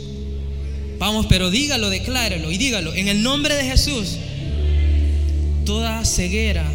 Vamos, 0.99 1.25
pero 1.27 1.49
dígalo, 1.49 1.89
declárelo 1.89 2.51
y 2.51 2.57
dígalo. 2.57 2.93
En 2.93 3.07
el 3.07 3.21
nombre 3.23 3.55
de 3.55 3.63
Jesús. 3.63 4.17
Toda 5.65 6.03
ceguera 6.05 6.65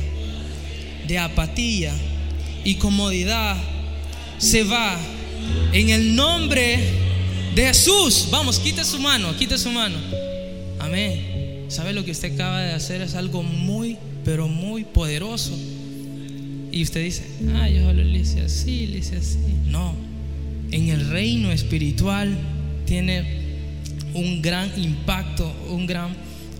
de 1.06 1.18
apatía 1.18 1.92
y 2.64 2.76
comodidad 2.76 3.56
se 4.38 4.64
va 4.64 4.98
en 5.72 5.90
el 5.90 6.14
nombre 6.14 6.78
de 7.54 7.66
Jesús. 7.66 8.28
Vamos, 8.30 8.58
quite 8.58 8.84
su 8.84 8.98
mano, 8.98 9.36
quite 9.36 9.58
su 9.58 9.70
mano. 9.70 9.96
Amén. 10.78 11.66
¿Sabe 11.68 11.92
lo 11.92 12.04
que 12.04 12.12
usted 12.12 12.34
acaba 12.34 12.62
de 12.62 12.72
hacer? 12.72 13.02
Es 13.02 13.14
algo 13.14 13.42
muy, 13.42 13.96
pero 14.24 14.48
muy 14.48 14.84
poderoso. 14.84 15.52
Y 16.70 16.82
usted 16.82 17.02
dice, 17.02 17.24
ah, 17.54 17.68
yo 17.68 17.82
solo 17.82 18.04
le 18.04 18.18
hice 18.18 18.42
así, 18.42 18.86
le 18.86 18.98
hice 18.98 19.16
así. 19.16 19.38
No, 19.66 19.94
en 20.70 20.88
el 20.88 21.08
reino 21.08 21.50
espiritual 21.50 22.36
tiene 22.86 23.24
un 24.14 24.40
gran 24.42 24.70
impacto, 24.80 25.52
un 25.70 25.86
gran 25.86 26.14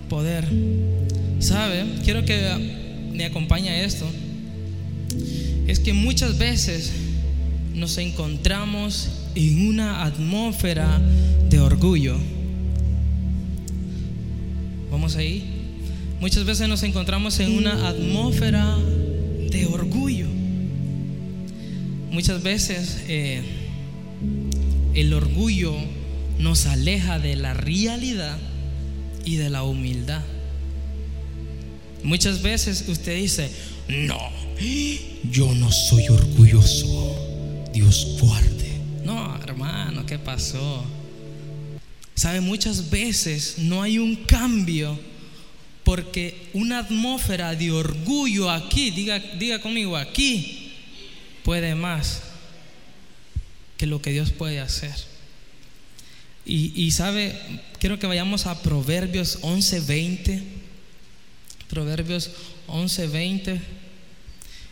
poder. 0.09 0.45
¿Sabe? 1.39 1.85
Quiero 2.03 2.25
que 2.25 3.09
me 3.13 3.25
acompañe 3.25 3.83
esto. 3.83 4.05
Es 5.67 5.79
que 5.79 5.93
muchas 5.93 6.37
veces 6.37 6.91
nos 7.73 7.97
encontramos 7.97 9.09
en 9.35 9.67
una 9.67 10.03
atmósfera 10.03 10.99
de 11.49 11.59
orgullo. 11.59 12.17
Vamos 14.91 15.15
ahí. 15.15 15.43
Muchas 16.19 16.43
veces 16.45 16.67
nos 16.67 16.83
encontramos 16.83 17.39
en 17.39 17.57
una 17.57 17.87
atmósfera 17.87 18.77
de 19.49 19.65
orgullo. 19.65 20.27
Muchas 22.11 22.43
veces 22.43 23.03
eh, 23.07 23.41
el 24.95 25.13
orgullo 25.13 25.73
nos 26.39 26.65
aleja 26.65 27.19
de 27.19 27.35
la 27.35 27.53
realidad 27.53 28.37
y 29.25 29.35
de 29.35 29.49
la 29.49 29.63
humildad. 29.63 30.21
Muchas 32.03 32.41
veces 32.41 32.85
usted 32.87 33.15
dice, 33.15 33.51
no, 33.87 34.17
yo 35.29 35.53
no 35.53 35.71
soy 35.71 36.07
orgulloso. 36.07 37.18
Dios 37.73 38.17
fuerte. 38.19 38.79
No, 39.03 39.35
hermano, 39.41 40.05
¿qué 40.05 40.17
pasó? 40.19 40.85
Sabe, 42.15 42.41
muchas 42.41 42.89
veces 42.89 43.55
no 43.59 43.81
hay 43.81 43.97
un 43.97 44.15
cambio 44.15 44.99
porque 45.83 46.49
una 46.53 46.79
atmósfera 46.79 47.55
de 47.55 47.71
orgullo 47.71 48.49
aquí, 48.51 48.91
diga, 48.91 49.19
diga 49.19 49.59
conmigo, 49.61 49.95
aquí 49.97 50.73
puede 51.43 51.75
más 51.75 52.21
que 53.77 53.85
lo 53.87 54.01
que 54.01 54.11
Dios 54.11 54.31
puede 54.31 54.59
hacer. 54.59 54.93
Y, 56.45 56.73
y 56.75 56.91
sabe, 56.91 57.39
quiero 57.79 57.99
que 57.99 58.07
vayamos 58.07 58.45
a 58.45 58.61
Proverbios 58.61 59.39
11:20. 59.41 60.43
Proverbios 61.69 62.31
11:20. 62.67 63.59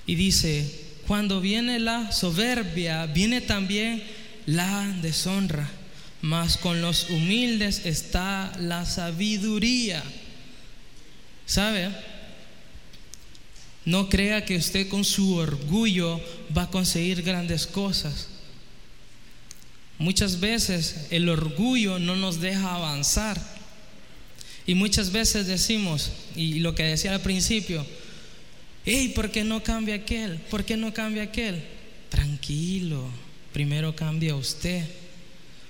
Y 0.06 0.16
dice, 0.16 0.87
cuando 1.08 1.40
viene 1.40 1.80
la 1.80 2.12
soberbia, 2.12 3.06
viene 3.06 3.40
también 3.40 4.04
la 4.46 4.94
deshonra, 5.02 5.70
mas 6.22 6.58
con 6.58 6.82
los 6.82 7.10
humildes 7.10 7.86
está 7.86 8.52
la 8.60 8.86
sabiduría. 8.86 10.04
¿Sabe? 11.46 11.90
No 13.86 14.10
crea 14.10 14.44
que 14.44 14.58
usted 14.58 14.90
con 14.90 15.06
su 15.06 15.36
orgullo 15.36 16.20
va 16.56 16.64
a 16.64 16.70
conseguir 16.70 17.22
grandes 17.22 17.66
cosas. 17.66 18.28
Muchas 19.98 20.42
veces 20.42 21.08
el 21.10 21.30
orgullo 21.30 22.00
no 22.00 22.18
nos 22.18 22.42
deja 22.42 22.76
avanzar. 22.76 23.42
Y 24.66 24.76
muchas 24.76 25.14
veces 25.14 25.48
decimos, 25.48 26.12
y 26.36 26.60
lo 26.60 26.76
que 26.76 26.84
decía 26.84 27.14
al 27.14 27.22
principio, 27.22 27.86
hey, 28.88 29.10
¿por 29.10 29.30
qué 29.32 29.44
no 29.44 29.62
cambia 29.62 29.96
aquel? 29.96 30.38
¿Por 30.38 30.64
qué 30.64 30.78
no 30.78 30.94
cambia 30.94 31.24
aquel? 31.24 31.62
Tranquilo, 32.10 33.10
primero 33.52 33.96
cambia 33.96 34.36
usted. 34.36 34.86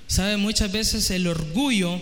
Sabe, 0.05 0.37
muchas 0.37 0.71
veces 0.71 1.09
el 1.09 1.27
orgullo 1.27 1.99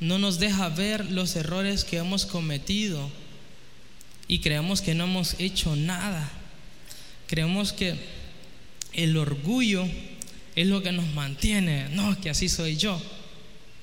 no 0.00 0.18
nos 0.18 0.38
deja 0.38 0.68
ver 0.70 1.10
los 1.10 1.36
errores 1.36 1.84
que 1.84 1.98
hemos 1.98 2.26
cometido 2.26 3.10
y 4.26 4.40
creemos 4.40 4.80
que 4.80 4.94
no 4.94 5.04
hemos 5.04 5.36
hecho 5.38 5.76
nada. 5.76 6.30
Creemos 7.26 7.72
que 7.72 7.94
el 8.94 9.16
orgullo 9.16 9.86
es 10.56 10.66
lo 10.66 10.82
que 10.82 10.92
nos 10.92 11.06
mantiene. 11.14 11.90
No, 11.90 12.18
que 12.20 12.30
así 12.30 12.48
soy 12.48 12.76
yo. 12.76 13.00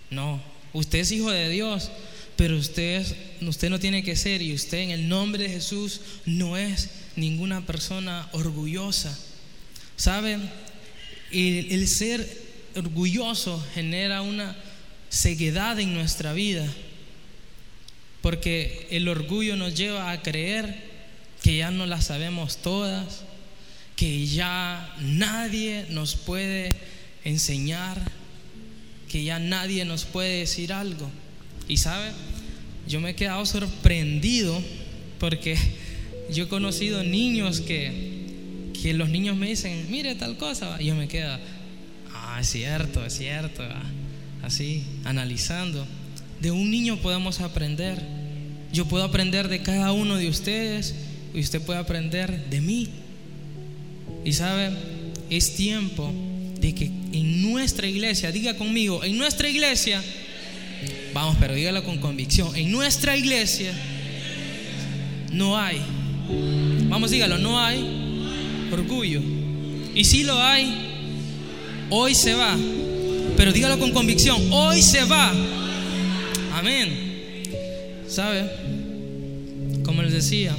No, 0.10 0.42
Usted 0.74 1.00
es 1.00 1.12
hijo 1.12 1.30
de 1.32 1.50
Dios, 1.50 1.92
pero 2.36 2.58
usted, 2.58 3.06
usted 3.42 3.70
no 3.70 3.80
tiene 3.80 4.04
que 4.04 4.16
ser 4.16 4.42
y 4.42 4.54
usted 4.54 4.80
en 4.80 4.92
el 4.92 5.08
nombre 5.08 5.44
de 5.44 5.50
Jesús 5.50 6.02
no 6.26 6.58
es 6.58 6.90
ninguna 7.16 7.66
persona 7.66 8.28
orgullosa. 8.32 9.18
¿Sabe? 9.96 10.40
El, 11.32 11.72
el 11.72 11.88
ser 11.88 12.28
orgulloso 12.76 13.64
genera 13.74 14.22
una 14.22 14.56
ceguedad 15.10 15.80
en 15.80 15.94
nuestra 15.94 16.34
vida, 16.34 16.66
porque 18.22 18.88
el 18.92 19.08
orgullo 19.08 19.56
nos 19.56 19.76
lleva 19.76 20.12
a 20.12 20.22
creer 20.22 20.90
que 21.44 21.58
ya 21.58 21.72
no 21.72 21.86
las 21.86 22.06
sabemos 22.06 22.58
todas, 22.58 23.24
que 23.96 24.26
ya 24.26 24.96
nadie 25.00 25.86
nos 25.90 26.16
puede 26.16 26.70
enseñar, 27.24 28.00
que 29.10 29.24
ya 29.24 29.40
nadie 29.40 29.86
nos 29.86 30.06
puede 30.06 30.40
decir 30.40 30.72
algo. 30.74 31.10
Y 31.72 31.78
sabe, 31.78 32.10
yo 32.86 33.00
me 33.00 33.12
he 33.12 33.16
quedado 33.16 33.46
sorprendido 33.46 34.62
porque 35.20 35.56
yo 36.30 36.44
he 36.44 36.48
conocido 36.50 37.02
niños 37.02 37.62
que, 37.62 38.74
que 38.84 38.94
los 38.94 39.08
niños 39.08 39.38
me 39.38 39.48
dicen, 39.48 39.88
mire 39.90 40.16
tal 40.16 40.36
cosa, 40.36 40.76
y 40.82 40.88
yo 40.88 40.96
me 40.96 41.08
quedo, 41.08 41.34
ah, 42.14 42.40
es 42.42 42.50
cierto, 42.50 43.06
es 43.06 43.14
cierto, 43.14 43.64
así, 44.44 44.84
analizando. 45.06 45.88
De 46.42 46.52
un 46.52 46.70
niño 46.70 46.98
podemos 46.98 47.40
aprender. 47.40 48.04
Yo 48.74 48.86
puedo 48.86 49.06
aprender 49.06 49.48
de 49.48 49.62
cada 49.62 49.94
uno 49.94 50.18
de 50.18 50.28
ustedes 50.28 50.94
y 51.34 51.40
usted 51.40 51.62
puede 51.62 51.80
aprender 51.80 52.50
de 52.50 52.60
mí. 52.60 52.90
Y 54.26 54.34
sabe, 54.34 54.72
es 55.30 55.56
tiempo 55.56 56.12
de 56.60 56.76
que 56.76 56.88
en 57.14 57.50
nuestra 57.50 57.88
iglesia, 57.88 58.30
diga 58.30 58.58
conmigo, 58.58 59.06
en 59.06 59.18
nuestra 59.18 59.48
iglesia, 59.48 60.04
vamos, 61.14 61.38
pero 61.40 61.54
dígalo 61.54 61.84
con 61.84 61.98
convicción, 61.98 62.56
en 62.56 62.72
nuestra 62.72 63.18
iglesia 63.18 63.74
no 65.32 65.58
hay, 65.58 65.82
vamos, 66.90 67.12
dígalo, 67.12 67.38
no 67.38 67.60
hay 67.60 68.02
orgullo. 68.72 69.22
Y 69.94 70.04
si 70.06 70.24
lo 70.24 70.42
hay, 70.42 70.68
hoy 71.90 72.16
se 72.16 72.34
va, 72.34 72.58
pero 73.36 73.52
dígalo 73.52 73.80
con 73.80 73.92
convicción, 73.92 74.42
hoy 74.52 74.82
se 74.82 75.04
va. 75.04 75.34
Amén. 76.54 77.44
¿Sabe? 78.08 78.50
Como 79.84 80.02
les 80.02 80.14
decía, 80.14 80.56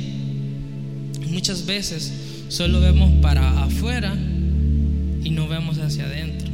muchas 1.28 1.66
veces 1.66 2.12
solo 2.48 2.80
vemos 2.80 3.10
para 3.22 3.64
afuera 3.64 4.14
y 4.14 5.30
no 5.30 5.48
vemos 5.48 5.78
hacia 5.78 6.04
adentro. 6.04 6.48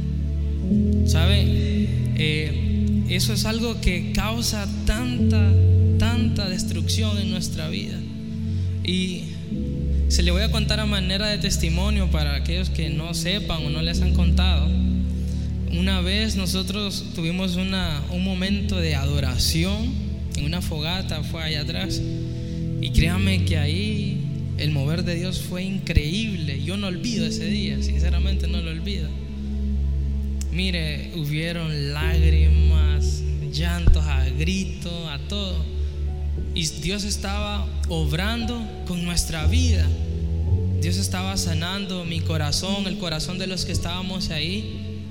¿Sabe? 1.05 1.43
Eh, 2.15 2.68
eso 3.15 3.33
es 3.33 3.45
algo 3.45 3.81
que 3.81 4.11
causa 4.13 4.67
tanta, 4.85 5.51
tanta 5.97 6.47
destrucción 6.49 7.17
en 7.17 7.31
nuestra 7.31 7.69
vida. 7.69 7.97
Y 8.83 9.23
se 10.09 10.23
le 10.23 10.31
voy 10.31 10.41
a 10.41 10.51
contar 10.51 10.79
a 10.79 10.85
manera 10.85 11.27
de 11.27 11.37
testimonio 11.37 12.09
para 12.09 12.35
aquellos 12.35 12.69
que 12.69 12.89
no 12.89 13.13
sepan 13.13 13.65
o 13.65 13.69
no 13.69 13.81
les 13.81 14.01
han 14.01 14.13
contado. 14.13 14.67
Una 15.71 16.01
vez 16.01 16.35
nosotros 16.35 17.05
tuvimos 17.13 17.55
una, 17.55 18.01
un 18.11 18.23
momento 18.23 18.79
de 18.79 18.95
adoración 18.95 19.93
en 20.35 20.45
una 20.45 20.61
fogata, 20.61 21.23
fue 21.23 21.43
allá 21.43 21.61
atrás. 21.61 22.01
Y 22.81 22.89
créame 22.91 23.45
que 23.45 23.57
ahí 23.57 24.19
el 24.57 24.71
mover 24.71 25.03
de 25.03 25.15
Dios 25.15 25.39
fue 25.39 25.63
increíble. 25.63 26.63
Yo 26.63 26.77
no 26.77 26.87
olvido 26.87 27.25
ese 27.25 27.45
día, 27.45 27.81
sinceramente 27.81 28.47
no 28.47 28.61
lo 28.61 28.71
olvido. 28.71 29.07
Mire, 30.51 31.11
hubieron 31.15 31.93
lágrimas, 31.93 33.21
llantos, 33.51 34.03
a 34.05 34.25
gritos, 34.29 35.07
a 35.09 35.19
todo. 35.27 35.55
Y 36.55 36.65
Dios 36.81 37.03
estaba 37.03 37.67
obrando 37.87 38.59
con 38.87 39.05
nuestra 39.05 39.45
vida. 39.45 39.85
Dios 40.81 40.97
estaba 40.97 41.37
sanando 41.37 42.05
mi 42.05 42.21
corazón, 42.21 42.87
el 42.87 42.97
corazón 42.97 43.37
de 43.37 43.47
los 43.47 43.65
que 43.65 43.71
estábamos 43.71 44.29
ahí. 44.29 45.01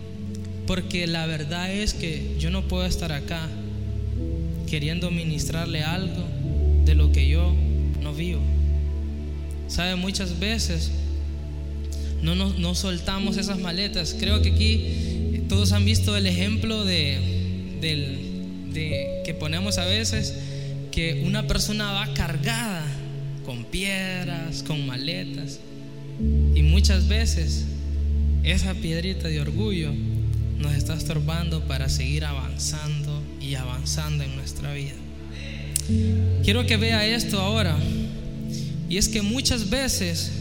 Porque 0.67 1.07
la 1.07 1.27
verdad 1.27 1.73
es 1.73 1.95
que 1.95 2.37
yo 2.39 2.51
no 2.51 2.67
puedo 2.69 2.85
estar 2.85 3.13
acá 3.13 3.49
queriendo 4.69 5.11
ministrarle 5.11 5.83
algo 5.83 6.25
de 6.85 6.95
lo 6.95 7.13
que 7.13 7.29
yo 7.29 7.55
no 8.03 8.13
vivo. 8.13 8.41
¿Sabe? 9.69 9.97
Muchas 9.97 10.39
veces 10.39 10.91
no, 12.23 12.35
no, 12.35 12.75
soltamos 12.75 13.37
esas 13.37 13.59
maletas. 13.59 14.17
Creo 14.19 14.43
que 14.43 14.51
aquí 14.51 15.08
todos 15.49 15.73
han 15.73 15.85
visto 15.85 16.17
el 16.17 16.27
ejemplo 16.27 16.85
de, 16.85 17.81
que 19.25 19.35
ponemos 19.35 19.79
a 19.79 19.85
veces 19.85 20.35
que 20.93 21.23
una 21.27 21.47
persona 21.47 21.93
va 21.93 22.13
cargada 22.15 22.85
con 23.45 23.65
piedras, 23.65 24.63
con 24.63 24.87
maletas. 24.87 25.61
Y 26.55 26.63
muchas 26.63 27.09
veces 27.09 27.65
esa 28.43 28.75
piedrita 28.75 29.29
de 29.29 29.41
orgullo 29.41 29.93
nos 30.59 30.75
está 30.75 30.95
estorbando 30.95 31.63
para 31.63 31.89
seguir 31.89 32.25
avanzando 32.25 33.23
y 33.41 33.55
avanzando 33.55 34.25
en 34.25 34.37
nuestra 34.37 34.73
vida. 34.75 34.95
Quiero 36.45 36.67
que 36.67 36.77
vea 36.77 37.07
esto 37.07 37.41
ahora. 37.41 37.77
Y 38.89 38.97
es 38.97 39.09
que 39.09 39.23
muchas 39.23 39.71
veces 39.71 40.33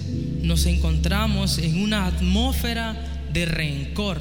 nos 0.41 0.65
encontramos 0.65 1.58
en 1.58 1.82
una 1.82 2.08
atmósfera 2.08 2.96
de 3.34 3.46
rencor. 3.46 4.20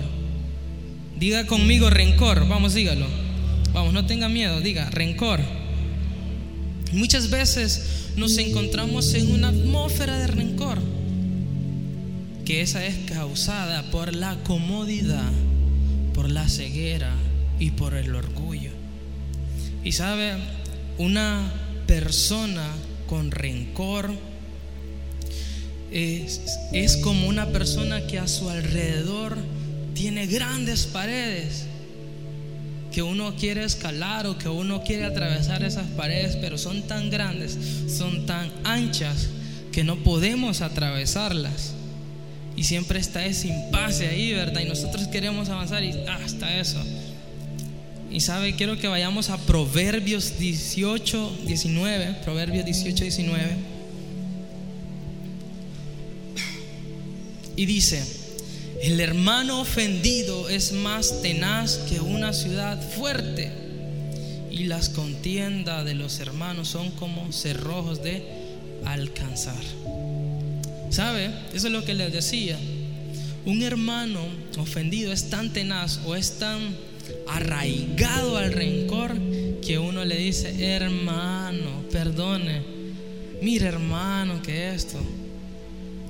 Diga 1.19 1.47
conmigo 1.47 1.89
rencor, 1.91 2.47
vamos, 2.47 2.75
dígalo. 2.75 3.07
Vamos, 3.73 3.93
no 3.93 4.07
tenga 4.07 4.29
miedo, 4.29 4.61
diga 4.61 4.91
rencor. 4.91 5.41
Muchas 6.93 7.31
veces 7.31 8.11
nos 8.17 8.37
encontramos 8.39 9.13
en 9.15 9.33
una 9.33 9.49
atmósfera 9.49 10.19
de 10.19 10.27
rencor, 10.27 10.79
que 12.45 12.61
esa 12.61 12.85
es 12.87 12.97
causada 13.11 13.91
por 13.91 14.15
la 14.15 14.37
comodidad, 14.45 15.31
por 16.15 16.31
la 16.31 16.49
ceguera 16.49 17.13
y 17.59 17.71
por 17.71 17.95
el 17.95 18.15
orgullo. 18.15 18.71
Y 19.85 19.93
sabe, 19.93 20.35
una 20.99 21.53
persona 21.87 22.67
con 23.07 23.31
rencor. 23.31 24.11
Es, 25.93 26.43
es 26.73 26.97
como 26.97 27.29
una 27.29 27.47
persona 27.47 28.07
que 28.07 28.19
a 28.19 28.27
su 28.27 28.51
alrededor 28.51 29.37
tiene 29.97 30.27
grandes 30.27 30.85
paredes 30.87 31.65
que 32.93 33.03
uno 33.03 33.35
quiere 33.35 33.65
escalar 33.65 34.27
o 34.27 34.39
que 34.39 34.49
uno 34.49 34.83
quiere 34.83 35.07
atravesar 35.07 35.65
esas 35.65 35.87
paredes, 35.89 36.37
pero 36.37 36.59
son 36.59 36.83
tan 36.83 37.11
grandes, 37.11 37.59
son 37.89 38.27
tan 38.27 38.53
anchas 38.65 39.29
que 39.73 39.85
no 39.85 39.97
podemos 39.97 40.61
atravesarlas. 40.61 41.73
Y 42.57 42.65
siempre 42.65 42.99
está 42.99 43.25
ese 43.27 43.49
impasse 43.49 44.07
ahí, 44.09 44.33
¿verdad? 44.33 44.61
Y 44.61 44.69
nosotros 44.69 45.09
queremos 45.09 45.49
avanzar 45.49 45.83
y 45.83 45.93
hasta 46.25 46.59
eso. 46.59 46.83
Y 48.11 48.21
sabe, 48.21 48.55
quiero 48.55 48.79
que 48.79 48.89
vayamos 48.89 49.31
a 49.31 49.39
Proverbios 49.39 50.39
18, 50.39 51.39
19. 51.47 52.17
Proverbios 52.25 52.65
18, 52.65 53.03
19. 53.03 53.57
Y 57.57 57.67
dice, 57.67 58.16
el 58.83 59.01
hermano 59.01 59.61
ofendido 59.61 60.49
es 60.49 60.73
más 60.73 61.23
tenaz 61.23 61.79
que 61.89 62.01
una 62.01 62.33
ciudad 62.33 62.81
fuerte. 62.97 63.51
Y 64.51 64.65
las 64.65 64.89
contiendas 64.89 65.85
de 65.85 65.95
los 65.95 66.21
hermanos 66.21 66.69
son 66.69 66.91
como 66.93 67.33
cerrojos 67.33 68.03
de 68.03 68.23
alcanzar. 68.85 69.63
¿Sabe? 70.91 71.27
Eso 71.53 71.67
es 71.67 71.73
lo 71.73 71.85
que 71.85 71.95
les 71.95 72.13
decía. 72.13 72.59
Un 73.45 73.63
hermano 73.63 74.21
ofendido 74.59 75.13
es 75.13 75.31
tan 75.31 75.53
tenaz 75.53 76.01
o 76.07 76.17
es 76.17 76.39
tan 76.39 76.75
arraigado 77.29 78.37
al 78.37 78.53
rencor 78.53 79.17
que 79.65 79.79
uno 79.79 80.05
le 80.05 80.17
dice, 80.17 80.75
hermano, 80.75 81.85
perdone, 81.91 82.63
mire 83.43 83.67
hermano, 83.67 84.43
que 84.43 84.75
esto. 84.75 84.99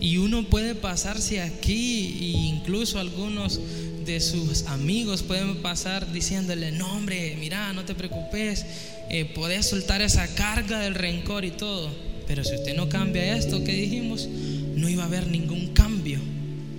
Y 0.01 0.19
uno 0.19 0.45
puede 0.45 0.75
pasarse 0.75 1.41
aquí 1.41 2.19
e 2.21 2.25
incluso 2.49 2.99
algunos 2.99 3.61
de 4.05 4.21
sus 4.21 4.67
amigos 4.67 5.23
pueden 5.23 5.57
pasar 5.57 6.13
diciéndole, 6.13 6.71
no 6.71 6.93
hombre, 6.93 7.37
mira, 7.41 7.73
no 7.73 7.85
te 7.85 7.95
preocupes, 7.95 8.65
eh, 9.11 9.25
podés 9.25 9.67
soltar 9.67 10.01
esa 10.01 10.27
carga 10.35 10.81
del 10.81 10.95
rencor 10.95 11.45
y 11.45 11.51
todo. 11.51 11.91
Pero 12.27 12.45
si 12.45 12.55
usted 12.55 12.77
no 12.77 12.89
cambia 12.89 13.37
esto 13.37 13.63
que 13.65 13.73
dijimos, 13.73 14.29
no 14.77 14.89
iba 14.89 15.05
a 15.05 15.07
haber 15.07 15.27
ningún 15.29 15.69
cambio, 15.69 16.21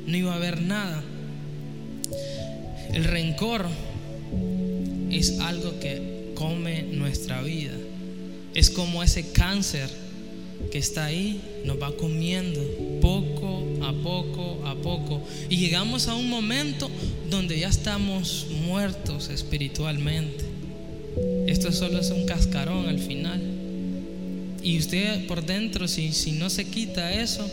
no 0.05 0.17
iba 0.17 0.33
a 0.33 0.35
haber 0.35 0.61
nada. 0.61 1.03
El 2.93 3.03
rencor 3.03 3.65
es 5.11 5.39
algo 5.39 5.79
que 5.79 6.31
come 6.35 6.83
nuestra 6.83 7.41
vida. 7.41 7.73
Es 8.53 8.69
como 8.69 9.03
ese 9.03 9.31
cáncer 9.31 9.89
que 10.71 10.77
está 10.77 11.05
ahí, 11.05 11.41
nos 11.65 11.81
va 11.81 11.95
comiendo 11.95 12.61
poco 13.01 13.63
a 13.81 13.93
poco 13.93 14.61
a 14.65 14.75
poco. 14.75 15.21
Y 15.49 15.57
llegamos 15.57 16.07
a 16.07 16.15
un 16.15 16.29
momento 16.29 16.89
donde 17.29 17.59
ya 17.59 17.69
estamos 17.69 18.47
muertos 18.65 19.29
espiritualmente. 19.29 20.45
esto 21.47 21.71
solo 21.71 21.99
es 21.99 22.11
un 22.11 22.25
cascarón 22.25 22.87
al 22.87 22.99
final. 22.99 23.41
Y 24.61 24.77
usted 24.79 25.27
por 25.27 25.45
dentro, 25.45 25.87
si, 25.87 26.11
si 26.11 26.33
no 26.33 26.49
se 26.49 26.65
quita 26.65 27.13
eso, 27.13 27.49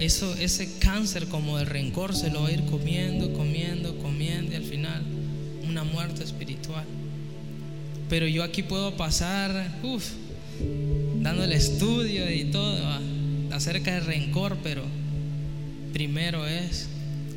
eso, 0.00 0.34
ese 0.34 0.78
cáncer 0.78 1.26
como 1.26 1.58
el 1.58 1.66
rencor 1.66 2.16
se 2.16 2.30
lo 2.30 2.42
va 2.42 2.48
a 2.48 2.52
ir 2.52 2.64
comiendo, 2.64 3.32
comiendo, 3.32 3.96
comiendo 3.98 4.52
y 4.52 4.56
al 4.56 4.64
final 4.64 5.02
una 5.68 5.84
muerte 5.84 6.24
espiritual. 6.24 6.84
Pero 8.08 8.26
yo 8.26 8.42
aquí 8.42 8.62
puedo 8.62 8.96
pasar, 8.96 9.78
uff, 9.82 10.10
dando 11.22 11.44
el 11.44 11.52
estudio 11.52 12.30
y 12.30 12.44
todo 12.46 12.76
acerca 13.52 13.94
del 13.94 14.04
rencor, 14.04 14.58
pero 14.62 14.82
primero 15.92 16.46
es 16.46 16.88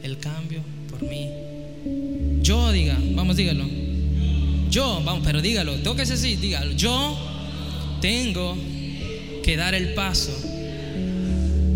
el 0.03 0.17
cambio 0.17 0.61
por 0.89 1.03
mí. 1.03 1.29
Yo 2.41 2.71
diga, 2.71 2.97
vamos, 3.13 3.35
dígalo. 3.37 3.65
Yo, 4.71 5.01
vamos, 5.05 5.21
pero 5.23 5.41
dígalo, 5.41 5.75
tengo 5.75 5.95
que 5.95 6.05
ser 6.05 6.17
dígalo. 6.17 6.71
Yo 6.71 7.17
tengo 8.01 8.57
que 9.43 9.55
dar 9.55 9.75
el 9.75 9.93
paso. 9.93 10.33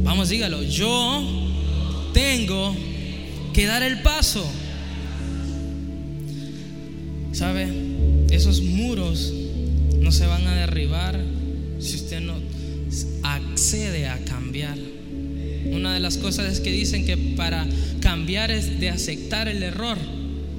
Vamos, 0.03 0.29
dígalo. 0.29 0.63
Yo 0.63 1.23
tengo 2.13 2.75
que 3.53 3.65
dar 3.67 3.83
el 3.83 4.01
paso. 4.01 4.43
¿Sabe? 7.31 7.67
Esos 8.31 8.61
muros 8.61 9.31
no 9.99 10.11
se 10.11 10.25
van 10.25 10.47
a 10.47 10.55
derribar 10.55 11.38
si 11.79 11.95
usted 11.95 12.21
no 12.21 12.35
accede 13.23 14.07
a 14.07 14.17
cambiar. 14.25 14.77
Una 15.71 15.93
de 15.93 15.99
las 15.99 16.17
cosas 16.17 16.51
es 16.51 16.59
que 16.59 16.71
dicen 16.71 17.05
que 17.05 17.17
para 17.17 17.67
cambiar 17.99 18.51
es 18.51 18.79
de 18.79 18.89
aceptar 18.89 19.47
el 19.47 19.63
error. 19.63 19.97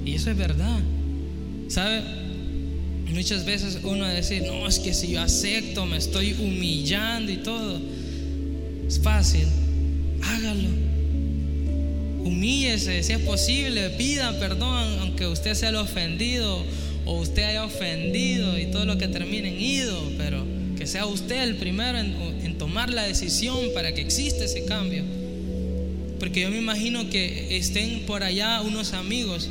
Y 0.04 0.14
eso 0.14 0.30
es 0.30 0.36
verdad. 0.36 0.78
¿Sabe? 1.68 2.02
Muchas 3.12 3.44
veces 3.44 3.78
uno 3.82 4.06
decir, 4.06 4.42
no, 4.42 4.66
es 4.68 4.78
que 4.78 4.94
si 4.94 5.12
yo 5.12 5.20
acepto, 5.20 5.84
me 5.84 5.96
estoy 5.96 6.34
humillando 6.34 7.32
y 7.32 7.38
todo. 7.38 7.80
Es 8.86 9.00
fácil. 9.00 9.46
Hágalo. 10.22 10.68
Humíllese, 12.20 13.02
si 13.02 13.12
es 13.12 13.18
posible, 13.20 13.90
pida 13.90 14.38
perdón, 14.38 14.98
aunque 15.00 15.26
usted 15.26 15.54
sea 15.54 15.70
el 15.70 15.76
ofendido 15.76 16.64
o 17.06 17.18
usted 17.18 17.42
haya 17.42 17.64
ofendido 17.64 18.58
y 18.58 18.66
todo 18.66 18.84
lo 18.84 18.98
que 18.98 19.08
termine 19.08 19.48
en 19.48 19.60
ido, 19.60 19.98
pero 20.18 20.44
que 20.80 20.86
sea 20.86 21.04
usted 21.04 21.42
el 21.42 21.56
primero 21.56 21.98
en, 21.98 22.56
tomar 22.56 22.88
la 22.88 23.02
decisión 23.02 23.58
para 23.74 23.92
que 23.92 24.00
exista 24.00 24.46
ese 24.46 24.64
cambio. 24.64 25.04
Porque 26.18 26.40
yo 26.40 26.50
me 26.50 26.56
imagino 26.56 27.10
que 27.10 27.58
estén 27.58 28.06
por 28.06 28.22
allá 28.22 28.62
unos 28.62 28.94
amigos 28.94 29.50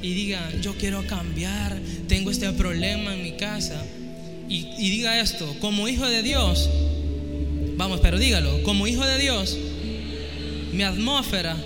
y 0.00 0.14
digan, 0.14 0.62
yo 0.62 0.74
quiero 0.78 1.06
cambiar, 1.06 1.78
tengo 2.08 2.30
este 2.30 2.50
problema 2.52 3.14
en 3.14 3.22
mi 3.22 3.32
casa. 3.32 3.84
Y, 4.48 4.64
diga 4.78 5.20
esto, 5.20 5.54
como 5.60 5.86
hijo 5.86 6.08
de 6.08 6.22
Dios, 6.22 6.70
vamos, 7.76 8.00
pero 8.00 8.18
dígalo, 8.18 8.62
como 8.62 8.86
hijo 8.86 9.04
de 9.04 9.18
Dios, 9.18 9.58
mi 10.72 10.82
atmósfera 10.82 11.58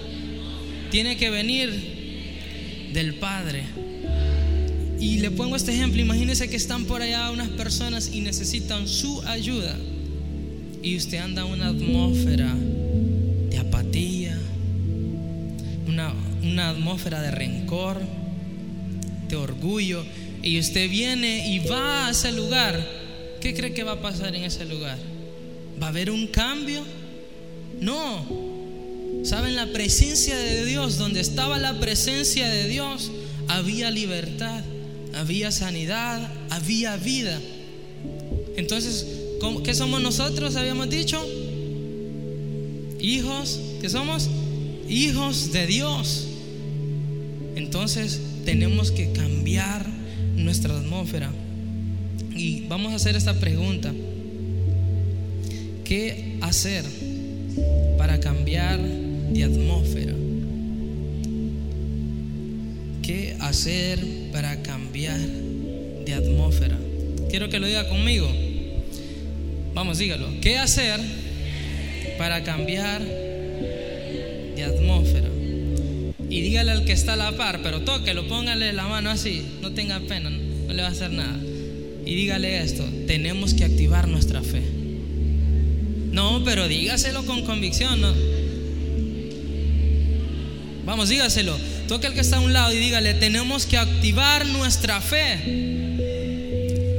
tiene 0.90 1.16
que 1.16 1.30
venir 1.30 2.90
del 2.92 3.14
Padre. 3.14 3.62
Y 5.00 5.18
le 5.18 5.30
pongo 5.30 5.56
este 5.56 5.72
ejemplo, 5.72 6.00
imagínense 6.00 6.48
que 6.48 6.56
están 6.56 6.84
por 6.84 7.02
allá 7.02 7.30
unas 7.30 7.48
personas 7.48 8.10
y 8.12 8.20
necesitan 8.20 8.88
su 8.88 9.22
ayuda. 9.22 9.76
Y 10.82 10.96
usted 10.96 11.18
anda 11.18 11.46
en 11.46 11.52
una 11.52 11.68
atmósfera 11.68 12.54
de 13.50 13.58
apatía, 13.58 14.38
una, 15.86 16.12
una 16.42 16.70
atmósfera 16.70 17.22
de 17.22 17.30
rencor, 17.30 18.00
de 19.28 19.36
orgullo, 19.36 20.04
y 20.42 20.58
usted 20.58 20.88
viene 20.88 21.48
y 21.48 21.60
va 21.60 22.06
a 22.06 22.10
ese 22.10 22.32
lugar, 22.32 22.84
¿qué 23.40 23.54
cree 23.54 23.72
que 23.72 23.84
va 23.84 23.92
a 23.92 24.02
pasar 24.02 24.34
en 24.34 24.44
ese 24.44 24.64
lugar? 24.64 24.98
¿Va 25.80 25.86
a 25.86 25.88
haber 25.90 26.10
un 26.10 26.26
cambio? 26.26 26.82
No. 27.80 28.26
¿Saben? 29.24 29.56
La 29.56 29.66
presencia 29.66 30.36
de 30.36 30.64
Dios, 30.64 30.96
donde 30.98 31.20
estaba 31.20 31.58
la 31.58 31.78
presencia 31.78 32.48
de 32.48 32.68
Dios, 32.68 33.10
había 33.48 33.90
libertad, 33.90 34.62
había 35.18 35.50
sanidad, 35.50 36.30
había 36.48 36.96
vida. 36.96 37.40
Entonces, 38.56 39.04
¿qué 39.64 39.74
somos 39.74 40.00
nosotros? 40.00 40.54
Habíamos 40.54 40.88
dicho. 40.88 41.20
Hijos, 43.00 43.60
¿qué 43.80 43.88
somos? 43.88 44.30
Hijos 44.88 45.52
de 45.52 45.66
Dios. 45.66 46.28
Entonces, 47.56 48.20
tenemos 48.44 48.92
que 48.92 49.10
cambiar 49.10 49.84
nuestra 50.36 50.78
atmósfera. 50.78 51.32
Y 52.34 52.60
vamos 52.68 52.92
a 52.92 52.96
hacer 52.96 53.16
esta 53.16 53.34
pregunta. 53.34 53.92
¿Qué 55.84 56.38
hacer 56.42 56.84
para 57.96 58.20
cambiar 58.20 58.78
de 58.78 59.44
atmósfera? 59.44 60.17
¿Qué 63.08 63.34
hacer 63.40 63.98
para 64.32 64.60
cambiar 64.60 65.18
de 65.18 66.12
atmósfera? 66.12 66.78
Quiero 67.30 67.48
que 67.48 67.58
lo 67.58 67.66
diga 67.66 67.88
conmigo. 67.88 68.30
Vamos, 69.72 69.96
dígalo. 69.96 70.28
¿Qué 70.42 70.58
hacer 70.58 71.00
para 72.18 72.44
cambiar 72.44 73.00
de 73.00 74.62
atmósfera? 74.62 75.26
y 76.28 76.42
dígale 76.42 76.72
al 76.72 76.84
que 76.84 76.92
está 76.92 77.14
a 77.14 77.16
la 77.16 77.32
par, 77.32 77.62
pero 77.62 77.80
tóquelo, 77.80 78.28
póngale 78.28 78.74
la 78.74 78.86
mano 78.86 79.08
así, 79.08 79.42
no 79.62 79.72
tenga 79.72 79.98
pena, 80.00 80.28
no 80.28 80.74
le 80.74 80.82
va 80.82 80.88
a 80.88 80.90
hacer 80.90 81.10
nada. 81.10 81.40
Y 82.04 82.14
dígale 82.14 82.62
esto, 82.62 82.84
tenemos 83.06 83.54
que 83.54 83.64
activar 83.64 84.06
nuestra 84.06 84.42
fe. 84.42 84.60
No, 86.12 86.44
pero 86.44 86.68
dígaselo 86.68 87.24
con 87.24 87.46
convicción, 87.46 88.02
¿no? 88.02 88.12
Vamos, 90.84 91.08
dígaselo. 91.08 91.77
Toque 91.88 92.06
al 92.06 92.14
que 92.14 92.20
está 92.20 92.36
a 92.36 92.40
un 92.40 92.52
lado 92.52 92.72
y 92.72 92.78
dígale, 92.78 93.14
tenemos 93.14 93.66
que 93.66 93.78
activar 93.78 94.46
nuestra 94.46 95.00
fe. 95.00 95.32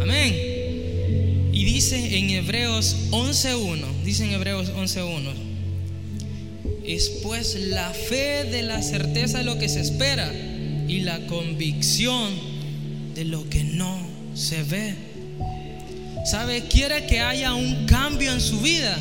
Amén. 0.02 1.50
Y 1.54 1.64
dice 1.64 2.18
en 2.18 2.32
Hebreos 2.32 2.96
11.1, 3.12 3.86
dice 4.04 4.26
en 4.26 4.32
Hebreos 4.32 4.74
11.1 4.74 5.50
es 6.90 7.10
pues 7.22 7.54
la 7.54 7.92
fe 7.92 8.46
de 8.46 8.64
la 8.64 8.82
certeza 8.82 9.38
de 9.38 9.44
lo 9.44 9.60
que 9.60 9.70
se 9.70 9.80
espera 9.80 10.34
y 10.88 11.02
la 11.02 11.20
convicción 11.28 12.34
de 13.14 13.26
lo 13.26 13.48
que 13.48 13.64
no 13.64 14.00
se 14.34 14.64
ve. 14.64 14.96
¿Sabe? 16.26 16.64
Quiere 16.64 17.06
que 17.06 17.20
haya 17.20 17.54
un 17.54 17.86
cambio 17.86 18.32
en 18.32 18.42
su 18.42 18.60
vida. 18.62 18.98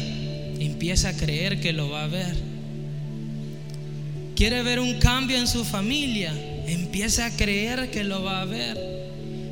Empieza 0.60 1.08
a 1.08 1.12
creer 1.14 1.60
que 1.60 1.72
lo 1.72 1.88
va 1.88 2.04
a 2.04 2.08
ver. 2.08 2.47
Quiere 4.38 4.62
ver 4.62 4.78
un 4.78 5.00
cambio 5.00 5.36
en 5.36 5.48
su 5.48 5.64
familia. 5.64 6.32
Empieza 6.68 7.26
a 7.26 7.30
creer 7.36 7.90
que 7.90 8.04
lo 8.04 8.22
va 8.22 8.40
a 8.40 8.44
ver. 8.44 8.78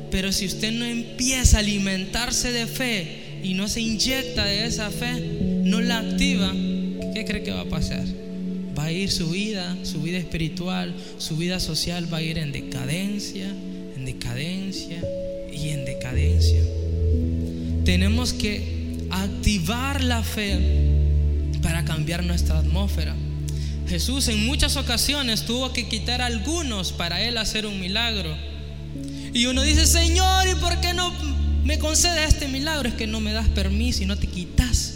Pero 0.09 0.31
si 0.31 0.45
usted 0.45 0.71
no 0.71 0.85
empieza 0.85 1.57
a 1.57 1.59
alimentarse 1.59 2.53
de 2.53 2.67
fe 2.67 3.41
y 3.43 3.53
no 3.53 3.67
se 3.67 3.81
inyecta 3.81 4.45
de 4.45 4.65
esa 4.65 4.89
fe, 4.89 5.61
no 5.65 5.81
la 5.81 5.97
activa, 5.97 6.53
¿qué 7.13 7.25
cree 7.27 7.43
que 7.43 7.51
va 7.51 7.63
a 7.63 7.65
pasar? 7.65 8.05
va 8.77 8.85
a 8.85 8.91
ir 8.93 9.11
su 9.11 9.31
vida, 9.31 9.75
su 9.83 10.01
vida 10.01 10.19
espiritual, 10.19 10.93
su 11.17 11.35
vida 11.35 11.59
social 11.59 12.07
va 12.13 12.19
a 12.19 12.21
ir 12.21 12.37
en 12.37 12.53
decadencia, 12.53 13.49
en 13.49 14.05
decadencia 14.05 15.03
y 15.51 15.69
en 15.69 15.83
decadencia. 15.83 16.61
Tenemos 17.83 18.31
que 18.31 19.07
activar 19.09 20.01
la 20.01 20.23
fe 20.23 20.59
para 21.61 21.83
cambiar 21.83 22.23
nuestra 22.23 22.59
atmósfera. 22.59 23.15
Jesús 23.87 24.27
en 24.27 24.45
muchas 24.45 24.75
ocasiones 24.75 25.45
tuvo 25.45 25.71
que 25.71 25.87
quitar 25.87 26.21
a 26.21 26.25
algunos 26.25 26.91
para 26.91 27.21
él 27.21 27.37
hacer 27.37 27.65
un 27.65 27.79
milagro. 27.79 28.35
Y 29.33 29.45
uno 29.45 29.61
dice, 29.61 29.85
Señor, 29.85 30.47
¿y 30.47 30.55
por 30.55 30.79
qué 30.81 30.93
no 30.93 31.13
me 31.63 31.79
concedes 31.79 32.33
este 32.33 32.47
milagro? 32.47 32.89
Es 32.89 32.95
que 32.95 33.07
no 33.07 33.19
me 33.19 33.31
das 33.31 33.47
permiso 33.49 34.03
y 34.03 34.05
no 34.05 34.17
te 34.17 34.27
quitas. 34.27 34.93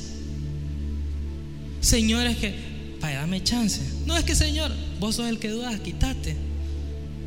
Señor, 1.80 2.28
es 2.28 2.38
que 2.38 2.72
para 3.00 3.22
dame 3.22 3.44
chance. 3.44 3.82
No 4.06 4.16
es 4.16 4.24
que 4.24 4.36
Señor, 4.36 4.72
vos 5.00 5.16
sos 5.16 5.28
el 5.28 5.40
que 5.40 5.50
dudas, 5.50 5.80
quítate. 5.80 6.36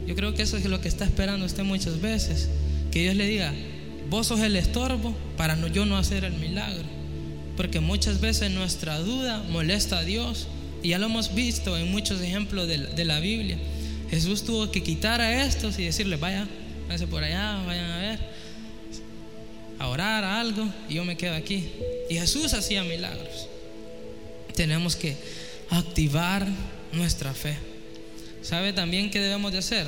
Yo 0.06 0.14
creo 0.14 0.34
que 0.34 0.42
eso 0.42 0.56
es 0.56 0.64
lo 0.66 0.80
que 0.80 0.88
está 0.88 1.04
esperando 1.04 1.46
usted 1.46 1.64
muchas 1.64 2.00
veces. 2.00 2.48
Que 2.92 3.02
Dios 3.02 3.16
le 3.16 3.26
diga, 3.26 3.52
vos 4.10 4.28
sos 4.28 4.40
el 4.40 4.54
estorbo 4.56 5.14
para 5.36 5.56
no, 5.56 5.66
yo 5.66 5.86
no 5.86 5.96
hacer 5.96 6.24
el 6.24 6.34
milagro. 6.34 6.84
Porque 7.56 7.80
muchas 7.80 8.20
veces 8.20 8.50
nuestra 8.50 8.98
duda 8.98 9.42
molesta 9.50 9.98
a 9.98 10.04
Dios. 10.04 10.46
Y 10.84 10.90
ya 10.90 10.98
lo 10.98 11.06
hemos 11.06 11.34
visto 11.34 11.78
en 11.78 11.90
muchos 11.90 12.20
ejemplos 12.20 12.68
de, 12.68 13.04
la 13.06 13.18
Biblia. 13.18 13.56
Jesús 14.10 14.44
tuvo 14.44 14.70
que 14.70 14.82
quitar 14.82 15.18
a 15.22 15.46
estos 15.46 15.78
y 15.78 15.84
decirle, 15.86 16.16
vaya, 16.16 16.46
váyanse 16.82 17.06
por 17.06 17.24
allá, 17.24 17.62
vayan 17.66 17.90
a 17.90 17.98
ver, 17.98 18.18
a 19.78 19.88
orar 19.88 20.24
a 20.24 20.40
algo, 20.40 20.68
y 20.90 20.94
yo 20.94 21.04
me 21.06 21.16
quedo 21.16 21.36
aquí. 21.36 21.70
Y 22.10 22.16
Jesús 22.16 22.52
hacía 22.52 22.84
milagros. 22.84 23.48
Tenemos 24.54 24.94
que 24.94 25.16
activar 25.70 26.46
nuestra 26.92 27.32
fe. 27.32 27.56
¿Sabe 28.42 28.74
también 28.74 29.10
qué 29.10 29.20
debemos 29.20 29.52
de 29.52 29.58
hacer? 29.58 29.86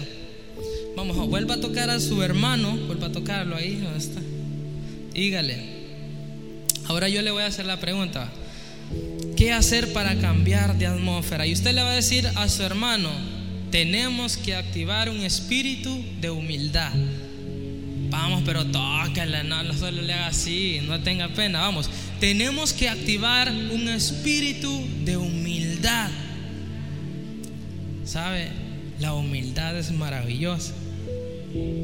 Vamos, 0.96 1.14
vuelva 1.28 1.56
a 1.56 1.60
tocar 1.60 1.90
a 1.90 2.00
su 2.00 2.22
hermano, 2.22 2.74
vuelva 2.86 3.08
a 3.08 3.12
tocarlo 3.12 3.54
ahí, 3.54 3.74
¿dónde? 3.74 4.02
Dígale. 5.12 5.76
Ahora 6.86 7.10
yo 7.10 7.20
le 7.20 7.32
voy 7.32 7.42
a 7.42 7.46
hacer 7.48 7.66
la 7.66 7.78
pregunta. 7.78 8.32
¿Qué 9.36 9.52
hacer 9.52 9.92
para 9.92 10.18
cambiar 10.18 10.78
de 10.78 10.86
atmósfera? 10.86 11.46
Y 11.46 11.52
usted 11.52 11.74
le 11.74 11.82
va 11.82 11.90
a 11.90 11.96
decir 11.96 12.26
a 12.36 12.48
su 12.48 12.62
hermano, 12.62 13.10
tenemos 13.70 14.38
que 14.38 14.54
activar 14.54 15.10
un 15.10 15.20
espíritu 15.20 16.02
de 16.22 16.30
humildad. 16.30 16.90
Vamos, 18.08 18.42
pero 18.46 18.64
tócale, 18.64 19.44
no, 19.44 19.62
no 19.62 19.74
solo 19.74 20.00
le 20.00 20.14
haga 20.14 20.28
así, 20.28 20.80
no 20.86 21.00
tenga 21.00 21.28
pena, 21.28 21.60
vamos. 21.60 21.90
Tenemos 22.18 22.72
que 22.72 22.88
activar 22.88 23.50
un 23.50 23.88
espíritu 23.90 24.82
de 25.04 25.18
humildad. 25.18 26.08
¿Sabe? 28.06 28.48
La 29.00 29.12
humildad 29.12 29.76
es 29.76 29.90
maravillosa, 29.90 30.72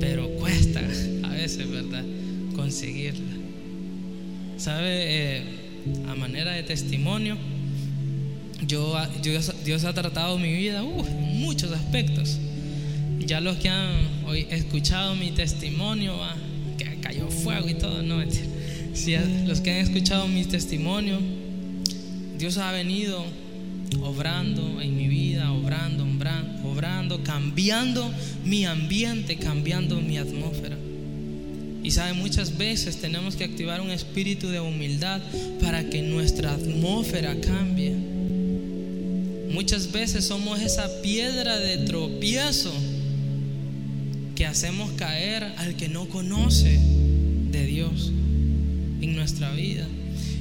pero 0.00 0.26
cuesta 0.36 0.80
a 1.24 1.28
veces, 1.28 1.70
¿verdad? 1.70 2.04
Conseguirla. 2.56 3.36
¿Sabe? 4.56 4.86
Eh, 4.88 5.61
a 6.08 6.14
manera 6.14 6.52
de 6.52 6.62
testimonio, 6.62 7.36
yo, 8.66 8.94
Dios 9.64 9.84
ha 9.84 9.92
tratado 9.92 10.38
mi 10.38 10.52
vida 10.52 10.82
uh, 10.82 11.06
en 11.06 11.40
muchos 11.40 11.72
aspectos. 11.72 12.38
Ya 13.18 13.40
los 13.40 13.56
que 13.56 13.68
han 13.68 13.90
escuchado 14.50 15.14
mi 15.14 15.30
testimonio, 15.30 16.14
que 16.78 17.00
cayó 17.00 17.28
fuego 17.28 17.68
y 17.68 17.74
todo, 17.74 18.02
no 18.02 18.22
Si 18.94 19.16
los 19.46 19.60
que 19.60 19.70
han 19.70 19.78
escuchado 19.78 20.28
mi 20.28 20.44
testimonio, 20.44 21.18
Dios 22.38 22.58
ha 22.58 22.72
venido 22.72 23.24
obrando 24.02 24.80
en 24.80 24.96
mi 24.96 25.08
vida, 25.08 25.52
obrando, 25.52 26.04
obrando, 26.64 27.22
cambiando 27.22 28.10
mi 28.44 28.64
ambiente, 28.64 29.36
cambiando 29.36 30.00
mi 30.00 30.18
atmósfera. 30.18 30.76
Y 31.82 31.90
sabe, 31.90 32.12
muchas 32.12 32.56
veces 32.56 33.00
tenemos 33.00 33.34
que 33.34 33.44
activar 33.44 33.80
un 33.80 33.90
espíritu 33.90 34.48
de 34.48 34.60
humildad 34.60 35.20
para 35.60 35.88
que 35.90 36.02
nuestra 36.02 36.52
atmósfera 36.52 37.40
cambie. 37.40 37.94
Muchas 39.50 39.90
veces 39.90 40.24
somos 40.24 40.60
esa 40.60 40.88
piedra 41.02 41.58
de 41.58 41.78
tropiezo 41.78 42.72
que 44.34 44.46
hacemos 44.46 44.92
caer 44.92 45.42
al 45.58 45.76
que 45.76 45.88
no 45.88 46.08
conoce 46.08 46.78
de 47.50 47.66
Dios 47.66 48.12
en 49.00 49.16
nuestra 49.16 49.52
vida. 49.52 49.86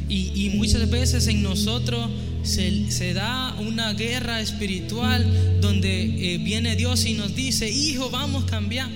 Y, 0.07 0.49
muchas 0.55 0.89
veces 0.89 1.27
en 1.27 1.41
nosotros 1.41 2.09
se, 2.43 3.13
da 3.13 3.55
una 3.59 3.93
guerra 3.93 4.41
espiritual 4.41 5.25
donde 5.61 6.33
eh, 6.33 6.37
viene 6.37 6.75
Dios 6.75 7.05
y 7.05 7.13
nos 7.13 7.33
dice, 7.33 7.69
hijo, 7.69 8.09
vamos 8.09 8.43
a 8.43 8.47
cambiar. 8.47 8.89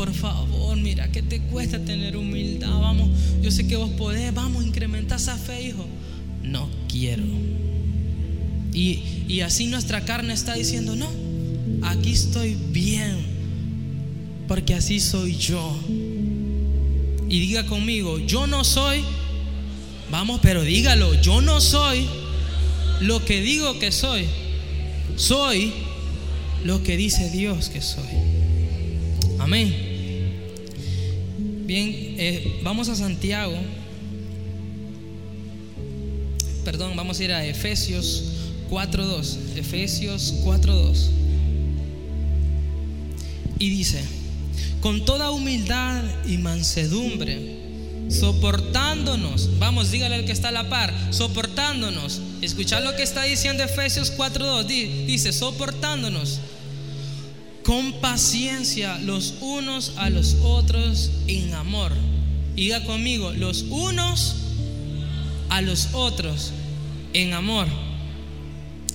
Por 0.00 0.14
favor, 0.14 0.78
mira, 0.78 1.12
¿qué 1.12 1.20
te 1.20 1.42
cuesta 1.42 1.78
tener 1.78 2.16
humildad? 2.16 2.70
Vamos, 2.70 3.10
yo 3.42 3.50
sé 3.50 3.68
que 3.68 3.76
vos 3.76 3.90
podés, 3.90 4.32
vamos 4.32 4.64
a 4.64 4.66
incrementar 4.66 5.20
esa 5.20 5.36
fe, 5.36 5.62
hijo. 5.62 5.84
No 6.42 6.70
quiero. 6.88 7.22
Y, 8.72 9.00
y 9.28 9.42
así 9.42 9.66
nuestra 9.66 10.06
carne 10.06 10.32
está 10.32 10.54
diciendo, 10.54 10.96
no, 10.96 11.06
aquí 11.82 12.12
estoy 12.12 12.56
bien, 12.70 13.18
porque 14.48 14.72
así 14.72 15.00
soy 15.00 15.36
yo. 15.36 15.78
Y 17.28 17.38
diga 17.38 17.66
conmigo, 17.66 18.18
yo 18.20 18.46
no 18.46 18.64
soy, 18.64 19.02
vamos, 20.10 20.40
pero 20.42 20.62
dígalo, 20.62 21.12
yo 21.20 21.42
no 21.42 21.60
soy 21.60 22.06
lo 23.02 23.22
que 23.22 23.42
digo 23.42 23.78
que 23.78 23.92
soy, 23.92 24.24
soy 25.16 25.74
lo 26.64 26.82
que 26.82 26.96
dice 26.96 27.28
Dios 27.28 27.68
que 27.68 27.82
soy. 27.82 28.08
Amén. 29.38 29.89
Bien, 31.70 32.16
eh, 32.18 32.58
vamos 32.64 32.88
a 32.88 32.96
Santiago. 32.96 33.56
Perdón, 36.64 36.96
vamos 36.96 37.20
a 37.20 37.22
ir 37.22 37.30
a 37.30 37.46
Efesios 37.46 38.24
4.2. 38.68 39.56
Efesios 39.56 40.34
4.2. 40.42 41.10
Y 43.60 43.70
dice, 43.70 44.02
con 44.80 45.04
toda 45.04 45.30
humildad 45.30 46.02
y 46.26 46.38
mansedumbre, 46.38 47.60
soportándonos, 48.08 49.56
vamos, 49.60 49.92
dígale 49.92 50.16
al 50.16 50.24
que 50.24 50.32
está 50.32 50.48
a 50.48 50.50
la 50.50 50.68
par, 50.68 50.92
soportándonos. 51.10 52.20
Escuchad 52.42 52.82
lo 52.82 52.96
que 52.96 53.04
está 53.04 53.22
diciendo 53.22 53.62
Efesios 53.62 54.12
4.2, 54.18 54.66
dice, 55.06 55.32
soportándonos 55.32 56.40
con 57.70 57.92
paciencia 58.00 58.98
los 58.98 59.34
unos 59.40 59.92
a 59.96 60.10
los 60.10 60.38
otros 60.42 61.08
en 61.28 61.54
amor. 61.54 61.92
Diga 62.56 62.82
conmigo, 62.82 63.30
los 63.32 63.62
unos 63.62 64.34
a 65.50 65.60
los 65.60 65.90
otros 65.92 66.50
en 67.12 67.32
amor. 67.32 67.68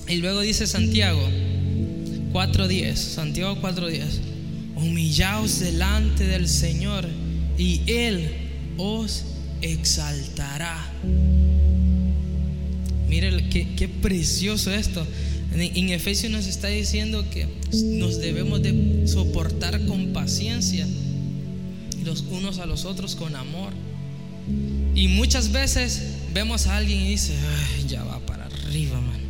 Y 0.08 0.16
luego 0.16 0.42
dice 0.42 0.66
Santiago 0.66 1.26
4.10, 2.34 2.96
Santiago 2.96 3.56
4.10 3.62 4.20
humillaos 4.76 5.58
delante 5.60 6.26
del 6.26 6.46
Señor 6.46 7.08
y 7.56 7.80
Él 7.86 8.28
os 8.76 9.24
exaltará. 9.62 10.76
Mire 13.08 13.48
qué, 13.48 13.88
precioso 13.88 14.70
esto. 14.70 15.06
En, 15.54 15.88
Efesios 15.90 16.30
nos 16.30 16.46
está 16.46 16.68
diciendo 16.68 17.24
que 17.30 17.46
nos 17.72 18.18
debemos 18.18 18.62
de 18.62 19.06
soportar 19.06 19.86
con 19.86 20.12
paciencia 20.12 20.86
los 22.04 22.22
unos 22.30 22.58
a 22.58 22.66
los 22.66 22.84
otros 22.84 23.16
con 23.16 23.34
amor. 23.36 23.72
Y 24.94 25.08
muchas 25.08 25.52
veces 25.52 26.02
vemos 26.32 26.66
a 26.66 26.76
alguien 26.76 27.00
y 27.00 27.08
dice, 27.08 27.34
ya 27.88 28.04
va 28.04 28.20
para 28.20 28.46
arriba, 28.46 29.00
man. 29.00 29.26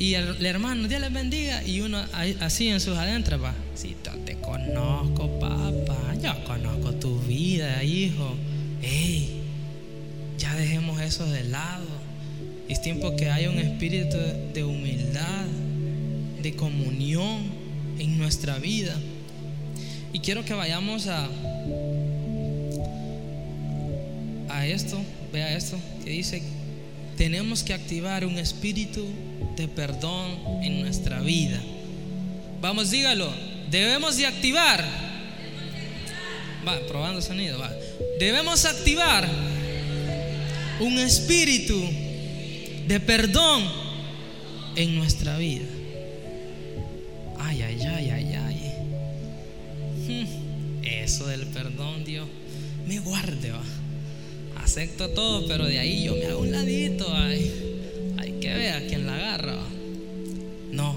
Y 0.00 0.14
el, 0.14 0.46
hermano, 0.46 0.88
Dios 0.88 0.98
les 1.02 1.12
bendiga. 1.12 1.62
Y 1.62 1.82
uno 1.82 2.02
así 2.40 2.68
en 2.68 2.80
sus 2.80 2.96
adentros 2.96 3.42
va. 3.42 3.54
Si 3.74 3.94
te 4.24 4.36
conozco, 4.36 5.38
papá. 5.38 6.14
Yo 6.22 6.44
conozco 6.44 6.94
tu 6.94 7.20
vida, 7.20 7.84
hijo. 7.84 8.34
Ey, 8.80 9.42
ya 10.38 10.54
dejemos 10.54 11.02
eso 11.02 11.26
de 11.26 11.44
lado. 11.44 11.84
Es 12.70 12.80
tiempo 12.80 13.16
que 13.16 13.28
haya 13.28 13.50
un 13.50 13.58
espíritu 13.58 14.16
de 14.54 14.62
humildad, 14.62 15.44
de 16.40 16.54
comunión 16.54 17.42
en 17.98 18.16
nuestra 18.16 18.60
vida. 18.60 18.96
Y 20.12 20.20
quiero 20.20 20.44
que 20.44 20.54
vayamos 20.54 21.08
a, 21.08 21.28
a 24.48 24.66
esto, 24.68 25.02
vea 25.32 25.56
esto, 25.56 25.76
que 26.04 26.10
dice, 26.10 26.44
tenemos 27.16 27.64
que 27.64 27.74
activar 27.74 28.24
un 28.24 28.38
espíritu 28.38 29.04
de 29.56 29.66
perdón 29.66 30.38
en 30.62 30.80
nuestra 30.80 31.20
vida. 31.22 31.60
Vamos, 32.60 32.92
dígalo. 32.92 33.32
Debemos 33.68 34.16
de 34.16 34.26
activar. 34.26 34.84
Va, 36.66 36.78
probando 36.86 37.20
sonido, 37.20 37.58
va. 37.58 37.72
Debemos 38.20 38.64
activar 38.64 39.28
un 40.78 41.00
espíritu 41.00 41.74
de 42.90 42.98
perdón 42.98 43.62
en 44.74 44.96
nuestra 44.96 45.38
vida. 45.38 45.64
Ay, 47.38 47.62
ay, 47.62 47.78
ay, 47.82 48.10
ay, 48.10 48.34
ay. 48.34 48.72
Hmm, 50.08 50.84
eso 50.84 51.28
del 51.28 51.46
perdón, 51.46 52.04
Dios, 52.04 52.26
me 52.88 52.98
guarde, 52.98 53.52
va. 53.52 53.62
Acepto 54.56 55.08
todo, 55.10 55.46
pero 55.46 55.66
de 55.66 55.78
ahí 55.78 56.02
yo 56.02 56.16
me 56.16 56.26
hago 56.26 56.40
un 56.40 56.50
ladito, 56.50 57.14
ay 57.14 57.52
que 58.40 58.54
vea 58.54 58.84
quien 58.88 59.06
la 59.06 59.14
agarra. 59.14 59.58
No. 60.72 60.96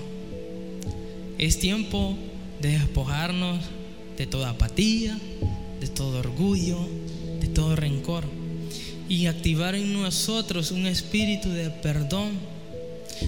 Es 1.37 1.59
tiempo 1.59 2.17
de 2.59 2.69
despojarnos 2.69 3.59
de 4.17 4.25
toda 4.25 4.49
apatía, 4.49 5.19
de 5.79 5.87
todo 5.89 6.17
orgullo, 6.17 6.79
de 7.39 7.49
todo 7.49 7.75
rencor 7.75 8.25
y 9.13 9.27
activar 9.27 9.75
en 9.75 9.93
nosotros 9.93 10.71
un 10.71 10.87
espíritu 10.87 11.49
de 11.49 11.69
perdón. 11.69 12.31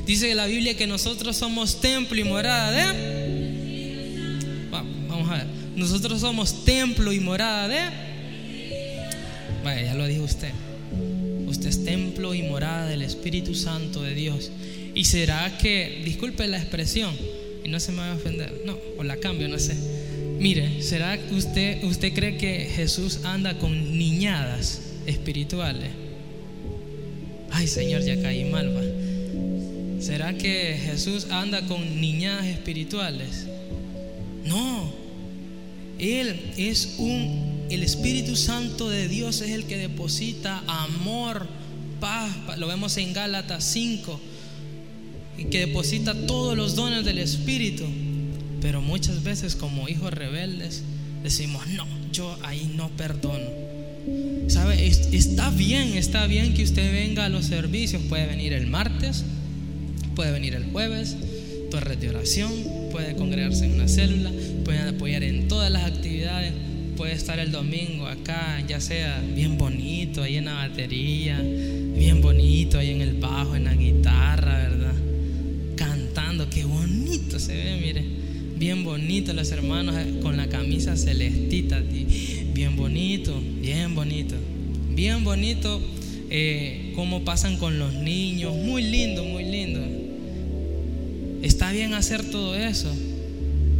Dice 0.07 0.33
la 0.33 0.47
Biblia 0.47 0.75
que 0.75 0.87
nosotros 0.87 1.37
somos 1.37 1.79
templo 1.79 2.19
y 2.19 2.23
morada 2.23 2.71
de... 2.71 4.31
Vamos 4.71 5.29
a 5.29 5.37
ver. 5.37 5.45
Nosotros 5.75 6.21
somos 6.21 6.65
templo 6.65 7.13
y 7.13 7.19
morada 7.19 7.67
de... 7.67 7.77
Vaya, 9.63 9.83
ya 9.83 9.93
lo 9.93 10.07
dijo 10.07 10.23
usted. 10.23 10.49
Usted 11.45 11.69
es 11.69 11.85
templo 11.85 12.33
y 12.33 12.41
morada 12.41 12.87
del 12.87 13.03
Espíritu 13.03 13.53
Santo 13.53 14.01
de 14.01 14.15
Dios. 14.15 14.51
Y 14.95 15.05
será 15.05 15.55
que, 15.59 16.01
disculpe 16.03 16.47
la 16.47 16.57
expresión, 16.57 17.15
y 17.63 17.69
no 17.69 17.79
se 17.79 17.91
me 17.91 17.99
va 17.99 18.13
a 18.13 18.15
ofender, 18.15 18.63
no, 18.65 18.75
o 18.97 19.03
la 19.03 19.17
cambio, 19.17 19.47
no 19.47 19.59
sé. 19.59 19.75
Mire, 20.39 20.81
¿será 20.81 21.15
que 21.17 21.35
usted, 21.35 21.83
usted 21.83 22.11
cree 22.13 22.37
que 22.37 22.71
Jesús 22.75 23.19
anda 23.23 23.59
con 23.59 23.97
niñadas 23.97 24.81
espirituales? 25.05 25.89
Ay, 27.51 27.67
Señor, 27.67 28.01
ya 28.01 28.21
caí 28.21 28.45
mal. 28.45 28.71
¿Será 29.99 30.37
que 30.37 30.77
Jesús 30.85 31.27
anda 31.31 31.65
con 31.65 32.01
niñas 32.01 32.45
espirituales? 32.45 33.47
No. 34.45 34.93
Él 35.97 36.53
es 36.57 36.95
un, 36.97 37.65
el 37.69 37.81
Espíritu 37.81 38.35
Santo 38.35 38.89
de 38.89 39.07
Dios 39.07 39.41
es 39.41 39.51
el 39.51 39.65
que 39.65 39.77
deposita 39.77 40.63
amor, 40.67 41.47
paz, 41.99 42.35
lo 42.57 42.67
vemos 42.67 42.97
en 42.97 43.13
Gálatas 43.13 43.63
5, 43.63 44.19
y 45.37 45.45
que 45.45 45.65
deposita 45.65 46.13
todos 46.27 46.55
los 46.55 46.75
dones 46.75 47.05
del 47.05 47.17
Espíritu. 47.17 47.85
Pero 48.61 48.81
muchas 48.81 49.23
veces 49.23 49.55
como 49.55 49.87
hijos 49.87 50.13
rebeldes 50.13 50.83
decimos, 51.23 51.65
no, 51.67 51.87
yo 52.11 52.37
ahí 52.43 52.71
no 52.75 52.89
perdono. 52.89 53.64
¿Sabe? 54.47 54.85
Está 54.87 55.49
bien, 55.49 55.97
está 55.97 56.27
bien 56.27 56.53
que 56.53 56.63
usted 56.63 56.91
venga 56.91 57.25
a 57.25 57.29
los 57.29 57.45
servicios, 57.45 58.01
puede 58.03 58.27
venir 58.27 58.53
el 58.53 58.67
martes, 58.67 59.23
puede 60.15 60.31
venir 60.31 60.53
el 60.55 60.65
jueves, 60.65 61.17
torres 61.71 61.99
de 61.99 62.09
oración, 62.09 62.51
puede 62.91 63.15
congregarse 63.15 63.65
en 63.65 63.73
una 63.73 63.87
célula, 63.87 64.31
puede 64.63 64.79
apoyar 64.79 65.23
en 65.23 65.47
todas 65.47 65.71
las 65.71 65.83
actividades, 65.85 66.53
puede 66.95 67.13
estar 67.13 67.39
el 67.39 67.51
domingo 67.51 68.07
acá, 68.07 68.63
ya 68.67 68.79
sea 68.79 69.21
bien 69.35 69.57
bonito 69.57 70.23
ahí 70.23 70.37
en 70.37 70.45
la 70.45 70.53
batería, 70.53 71.41
bien 71.41 72.21
bonito 72.21 72.79
ahí 72.79 72.91
en 72.91 73.01
el 73.01 73.13
bajo, 73.15 73.55
en 73.55 73.65
la 73.65 73.75
guitarra, 73.75 74.69
¿verdad? 74.69 74.93
Cantando, 75.75 76.49
qué 76.49 76.63
bonito 76.63 77.39
se 77.39 77.55
ve, 77.55 77.79
mire, 77.81 78.05
bien 78.57 78.83
bonito 78.83 79.33
los 79.33 79.51
hermanos 79.51 79.95
con 80.21 80.37
la 80.37 80.47
camisa 80.47 80.95
celestita, 80.95 81.81
bien 82.55 82.77
bonito, 82.77 83.37
bien 83.61 83.93
bonito, 83.93 84.35
bien 84.89 85.23
bonito. 85.25 85.81
Eh, 86.31 86.93
cómo 86.95 87.23
pasan 87.23 87.57
con 87.57 87.77
los 87.77 87.93
niños, 87.93 88.55
muy 88.55 88.81
lindo, 88.81 89.23
muy 89.25 89.43
lindo. 89.43 89.81
Está 91.43 91.71
bien 91.71 91.93
hacer 91.93 92.23
todo 92.31 92.55
eso, 92.55 92.91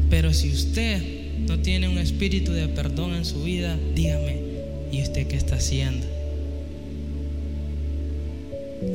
pero 0.09 0.33
si 0.33 0.49
usted 0.49 1.01
no 1.47 1.59
tiene 1.59 1.87
un 1.87 1.97
espíritu 1.97 2.51
de 2.51 2.67
perdón 2.67 3.15
en 3.15 3.25
su 3.25 3.43
vida, 3.43 3.79
dígame, 3.95 4.37
¿y 4.91 5.01
usted 5.01 5.25
qué 5.25 5.37
está 5.37 5.55
haciendo? 5.55 6.05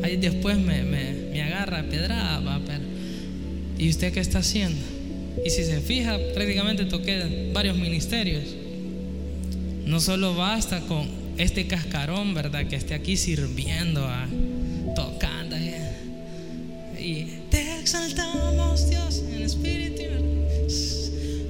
Ahí 0.02 0.16
después 0.18 0.58
me, 0.58 0.82
me, 0.82 1.42
agarra 1.42 1.82
pedrada, 1.88 2.60
pero 2.66 2.84
¿y 3.78 3.88
usted 3.88 4.12
qué 4.12 4.20
está 4.20 4.40
haciendo? 4.40 4.78
Y 5.44 5.50
si 5.50 5.64
se 5.64 5.80
fija, 5.80 6.18
prácticamente 6.34 6.84
toqué 6.84 7.50
varios 7.52 7.76
ministerios. 7.78 8.59
No 9.90 9.98
solo 9.98 10.36
basta 10.36 10.82
con 10.82 11.08
este 11.36 11.66
cascarón, 11.66 12.32
¿verdad? 12.32 12.64
Que 12.68 12.76
esté 12.76 12.94
aquí 12.94 13.16
sirviendo, 13.16 14.06
a, 14.06 14.28
tocando. 14.94 15.56
Eh, 15.56 16.94
y 16.96 17.50
te 17.50 17.80
exaltamos, 17.80 18.88
Dios, 18.88 19.24
en 19.32 19.42
espíritu. 19.42 20.02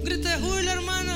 Grita 0.03 0.41
Julio, 0.41 0.71
hermano. 0.71 1.13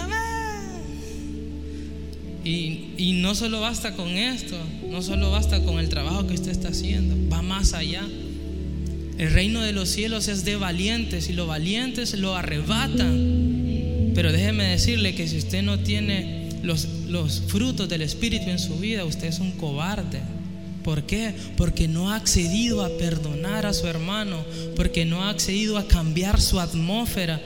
Y, 2.45 2.91
y 2.99 3.13
no 3.23 3.35
solo 3.35 3.63
basta 3.63 3.95
con 3.95 4.11
esto, 4.11 4.59
no 4.91 5.01
solo 5.01 5.31
basta 5.31 5.65
con 5.65 5.79
el 5.79 5.89
trabajo 5.89 6.27
que 6.27 6.35
usted 6.35 6.51
está 6.51 6.69
haciendo, 6.69 7.17
va 7.35 7.41
más 7.41 7.73
allá. 7.73 8.03
El 9.17 9.33
reino 9.33 9.63
de 9.63 9.73
los 9.73 9.89
cielos 9.89 10.29
es 10.29 10.45
de 10.45 10.57
valientes 10.57 11.31
y 11.31 11.33
los 11.33 11.49
valientes 11.49 12.13
lo 12.19 12.37
arrebatan. 12.37 14.13
Pero 14.15 14.31
déjeme 14.31 14.65
decirle 14.65 15.15
que 15.15 15.27
si 15.27 15.39
usted 15.39 15.63
no 15.63 15.79
tiene 15.79 16.44
los, 16.65 17.43
frutos 17.47 17.89
del 17.89 18.03
Espíritu 18.03 18.51
en 18.51 18.59
su 18.59 18.77
vida, 18.77 19.05
usted 19.05 19.29
es 19.29 19.39
un 19.39 19.53
cobarde. 19.53 20.21
¿Por 20.83 21.05
qué? 21.05 21.33
Porque 21.57 21.89
no 21.89 22.11
ha 22.11 22.17
accedido 22.17 22.85
a 22.85 22.91
perdonar 22.99 23.65
a 23.65 23.73
su 23.73 23.87
hermano, 23.87 24.45
porque 24.77 25.05
no 25.05 25.23
ha 25.23 25.31
accedido 25.31 25.79
a 25.79 25.87
cambiar 25.87 26.41
su 26.41 26.61
atmósfera, 26.61 27.41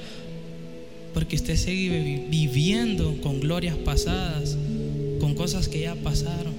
porque 1.14 1.36
usted 1.36 1.56
sigue 1.56 2.26
viviendo 2.28 3.20
con 3.20 3.40
glorias 3.40 3.76
pasadas, 3.76 4.56
con 5.20 5.34
cosas 5.34 5.68
que 5.68 5.80
ya 5.80 5.94
pasaron. 5.94 6.54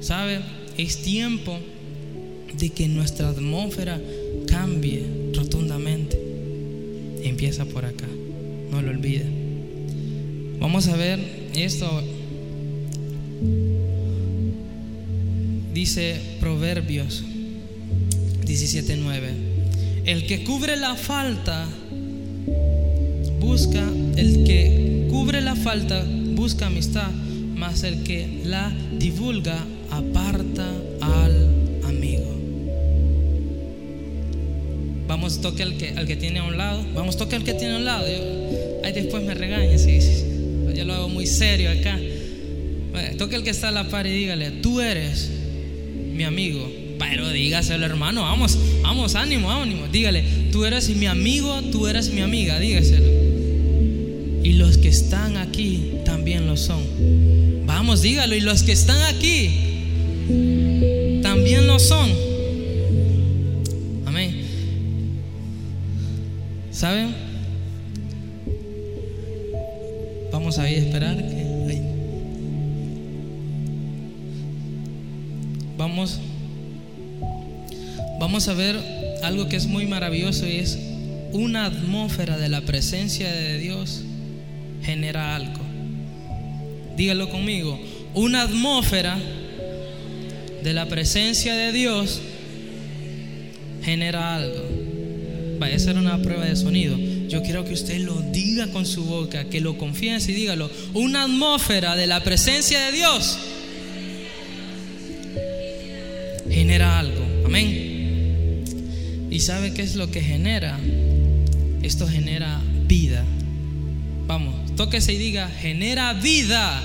¿Sabe? 0.00 0.40
Es 0.76 1.02
tiempo 1.02 1.58
de 2.58 2.70
que 2.70 2.88
nuestra 2.88 3.30
atmósfera 3.30 4.00
cambie 4.46 5.02
rotundamente. 5.34 6.18
Empieza 7.22 7.64
por 7.64 7.84
acá, 7.84 8.06
no 8.70 8.82
lo 8.82 8.90
olvide. 8.90 9.37
Vamos 10.60 10.88
a 10.88 10.96
ver 10.96 11.48
esto 11.54 12.02
Dice 15.78 16.16
Proverbios 16.40 17.22
17:9. 18.44 19.28
El 20.06 20.26
que 20.26 20.42
cubre 20.42 20.76
la 20.76 20.96
falta 20.96 21.68
busca, 23.38 23.88
el 24.16 24.42
que 24.42 25.06
cubre 25.08 25.40
la 25.40 25.54
falta 25.54 26.04
busca 26.34 26.66
amistad, 26.66 27.10
mas 27.54 27.84
el 27.84 28.02
que 28.02 28.40
la 28.44 28.72
divulga 28.98 29.64
aparta 29.90 30.68
al 31.00 31.48
amigo. 31.84 32.34
Vamos, 35.06 35.40
toque 35.40 35.62
al 35.62 35.76
que, 35.76 35.90
al 35.90 36.08
que 36.08 36.16
tiene 36.16 36.40
a 36.40 36.44
un 36.44 36.56
lado. 36.56 36.84
Vamos, 36.92 37.16
toque 37.16 37.36
al 37.36 37.44
que 37.44 37.54
tiene 37.54 37.74
a 37.74 37.76
un 37.76 37.84
lado. 37.84 38.04
ahí 38.82 38.92
después 38.92 39.22
me 39.22 39.34
regaña, 39.34 39.78
sí, 39.78 40.00
sí, 40.00 40.24
yo 40.78 40.84
lo 40.84 40.94
hago 40.94 41.08
muy 41.08 41.26
serio 41.26 41.70
acá. 41.70 41.98
Toque 43.18 43.34
al 43.34 43.42
que 43.42 43.50
está 43.50 43.68
a 43.68 43.72
la 43.72 43.88
par 43.88 44.06
y 44.06 44.10
dígale, 44.10 44.50
tú 44.62 44.80
eres 44.80 45.28
mi 46.14 46.22
amigo. 46.22 46.70
Pero 47.00 47.28
dígaselo, 47.30 47.84
hermano, 47.84 48.22
vamos, 48.22 48.56
vamos, 48.82 49.16
ánimo, 49.16 49.50
ánimo. 49.50 49.88
Dígale, 49.88 50.22
tú 50.52 50.64
eres 50.64 50.88
mi 50.90 51.06
amigo, 51.06 51.60
tú 51.72 51.88
eres 51.88 52.10
mi 52.10 52.20
amiga, 52.20 52.60
dígaselo. 52.60 53.06
Y 54.44 54.52
los 54.52 54.78
que 54.78 54.88
están 54.88 55.36
aquí 55.36 55.94
también 56.04 56.46
lo 56.46 56.56
son. 56.56 56.80
Vamos, 57.66 58.02
dígalo, 58.02 58.36
y 58.36 58.40
los 58.40 58.62
que 58.62 58.70
están 58.70 59.02
aquí 59.14 59.50
también 61.22 61.66
lo 61.66 61.80
son. 61.80 62.08
Amén. 64.06 64.42
¿Saben? 66.70 67.27
Esperar 70.66 71.16
vamos, 75.76 76.18
vamos 78.18 78.48
a 78.48 78.54
ver 78.54 78.76
algo 79.22 79.48
que 79.48 79.56
es 79.56 79.66
muy 79.66 79.86
maravilloso 79.86 80.46
y 80.46 80.56
es 80.56 80.78
una 81.32 81.66
atmósfera 81.66 82.36
de 82.36 82.48
la 82.48 82.60
presencia 82.62 83.30
de 83.30 83.58
Dios 83.58 84.02
genera 84.82 85.36
algo. 85.36 85.60
Dígalo 86.96 87.30
conmigo, 87.30 87.78
una 88.14 88.42
atmósfera 88.42 89.18
de 90.62 90.72
la 90.72 90.86
presencia 90.86 91.54
de 91.54 91.72
Dios 91.72 92.20
genera 93.82 94.34
algo. 94.34 94.64
Vaya 95.58 95.76
a 95.76 95.78
ser 95.78 95.96
una 95.96 96.20
prueba 96.20 96.44
de 96.44 96.56
sonido. 96.56 97.07
Yo 97.28 97.42
quiero 97.42 97.64
que 97.64 97.74
usted 97.74 98.00
lo 98.00 98.22
diga 98.32 98.68
con 98.68 98.86
su 98.86 99.04
boca, 99.04 99.44
que 99.44 99.60
lo 99.60 99.76
confiese 99.76 100.32
y 100.32 100.34
dígalo. 100.34 100.70
Una 100.94 101.24
atmósfera 101.24 101.94
de 101.94 102.06
la 102.06 102.24
presencia 102.24 102.80
de 102.86 102.92
Dios 102.92 103.38
genera 106.50 106.98
algo. 106.98 107.24
Amén. 107.44 108.64
¿Y 109.30 109.40
sabe 109.40 109.74
qué 109.74 109.82
es 109.82 109.94
lo 109.94 110.10
que 110.10 110.22
genera? 110.22 110.78
Esto 111.82 112.08
genera 112.08 112.60
vida. 112.86 113.24
Vamos, 114.26 114.54
tóquese 114.76 115.12
y 115.12 115.18
diga, 115.18 115.48
genera 115.48 116.14
vida. 116.14 116.82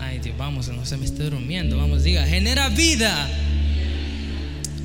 Ay 0.00 0.20
Dios, 0.20 0.36
vamos, 0.36 0.68
no 0.68 0.86
se 0.86 0.96
me 0.96 1.04
esté 1.04 1.24
durmiendo. 1.24 1.76
Vamos, 1.76 2.04
diga, 2.04 2.26
genera 2.26 2.68
vida. 2.68 3.28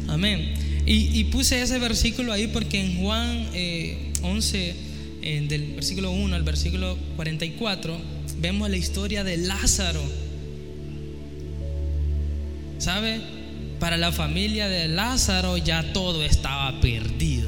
Amén. 0.07 0.53
Y, 0.89 1.25
puse 1.25 1.61
ese 1.61 1.79
versículo 1.79 2.31
ahí 2.31 2.47
porque 2.47 2.79
en 2.79 3.01
Juan 3.01 3.45
11, 4.23 4.75
eh, 5.21 5.45
del 5.47 5.73
versículo 5.75 6.11
1 6.11 6.35
al 6.35 6.43
versículo 6.43 6.97
44, 7.15 7.97
vemos 8.39 8.69
la 8.69 8.77
historia 8.77 9.23
de 9.23 9.37
Lázaro. 9.37 10.01
¿Sabe? 12.77 13.19
Para 13.79 13.97
la 13.97 14.11
familia 14.11 14.67
de 14.67 14.87
Lázaro 14.87 15.57
ya 15.57 15.93
todo 15.93 16.23
estaba 16.23 16.79
perdido. 16.79 17.47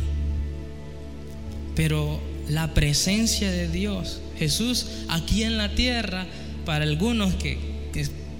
Pero 1.76 2.20
la 2.49 2.74
presencia 2.74 3.51
de 3.51 3.67
Dios, 3.70 4.20
Jesús 4.38 4.88
aquí 5.07 5.43
en 5.43 5.57
la 5.57 5.76
tierra, 5.76 6.26
para 6.65 6.84
algunos 6.84 7.34
que, 7.36 7.57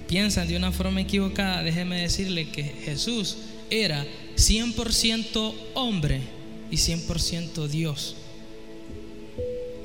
piensan 0.07 0.47
de 0.47 0.57
una 0.57 0.71
forma 0.71 1.01
equivocada, 1.01 1.61
déjeme 1.61 2.01
decirle 2.01 2.49
que 2.49 2.63
Jesús 2.63 3.38
era 3.69 4.03
100% 4.38 5.53
hombre 5.75 6.21
y 6.71 6.77
100% 6.77 7.67
Dios. 7.67 8.15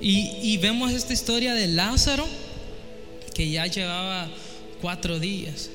Y, 0.01 0.31
y, 0.43 0.59
vemos 0.59 0.93
esta 0.93 1.13
historia 1.13 1.55
de 1.55 1.69
Lázaro, 1.69 2.27
que 3.33 3.49
ya 3.51 3.67
llevaba 3.67 4.29
cuatro 4.81 5.19
días 5.19 5.71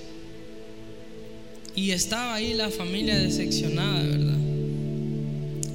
Y 1.76 1.92
estaba 1.92 2.36
ahí 2.36 2.54
la 2.54 2.70
familia 2.70 3.18
decepcionada, 3.18 4.04
¿verdad? 4.04 4.38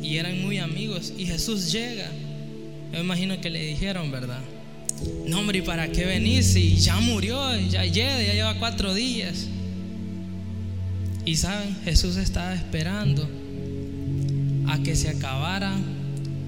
Y 0.03 0.19
eran 0.19 0.41
muy 0.43 0.59
amigos. 0.59 1.13
Y 1.17 1.27
Jesús 1.27 1.73
llega. 1.73 2.11
Yo 2.93 3.01
imagino 3.01 3.41
que 3.41 3.51
le 3.51 3.65
dijeron, 3.65 4.13
¿verdad? 4.13 4.41
No, 5.27 5.41
hombre, 5.41 5.59
¿y 5.59 5.63
para 5.63 5.91
qué 5.91 6.05
venís? 6.05 6.53
Si 6.53 6.77
ya 6.77 7.01
murió, 7.01 7.59
ya 7.71 7.85
llega, 7.85 8.23
ya 8.23 8.35
lleva 8.35 8.59
cuatro 8.59 8.95
días. 8.95 9.49
Y 11.25 11.37
saben, 11.37 11.75
Jesús 11.85 12.17
estaba 12.17 12.55
esperando 12.55 13.27
a 14.69 14.83
que 14.83 14.95
se 14.95 15.09
acabara 15.09 15.75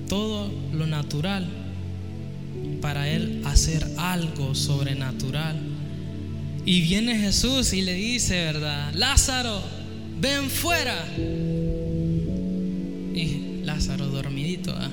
todo 0.09 0.53
lo 0.73 0.87
natural 0.87 1.66
para 2.87 3.09
él 3.09 3.43
hacer 3.45 3.85
algo 3.97 4.55
sobrenatural. 4.55 5.57
Y 6.65 6.83
viene 6.83 7.19
Jesús 7.19 7.73
y 7.73 7.83
le 7.83 7.95
dice, 7.95 8.45
¿verdad? 8.45 8.95
Lázaro, 8.95 9.61
ven 10.21 10.49
fuera. 10.49 11.05
Y 13.13 13.65
Lázaro 13.65 14.07
dormidito, 14.07 14.73
¿ah? 14.79 14.89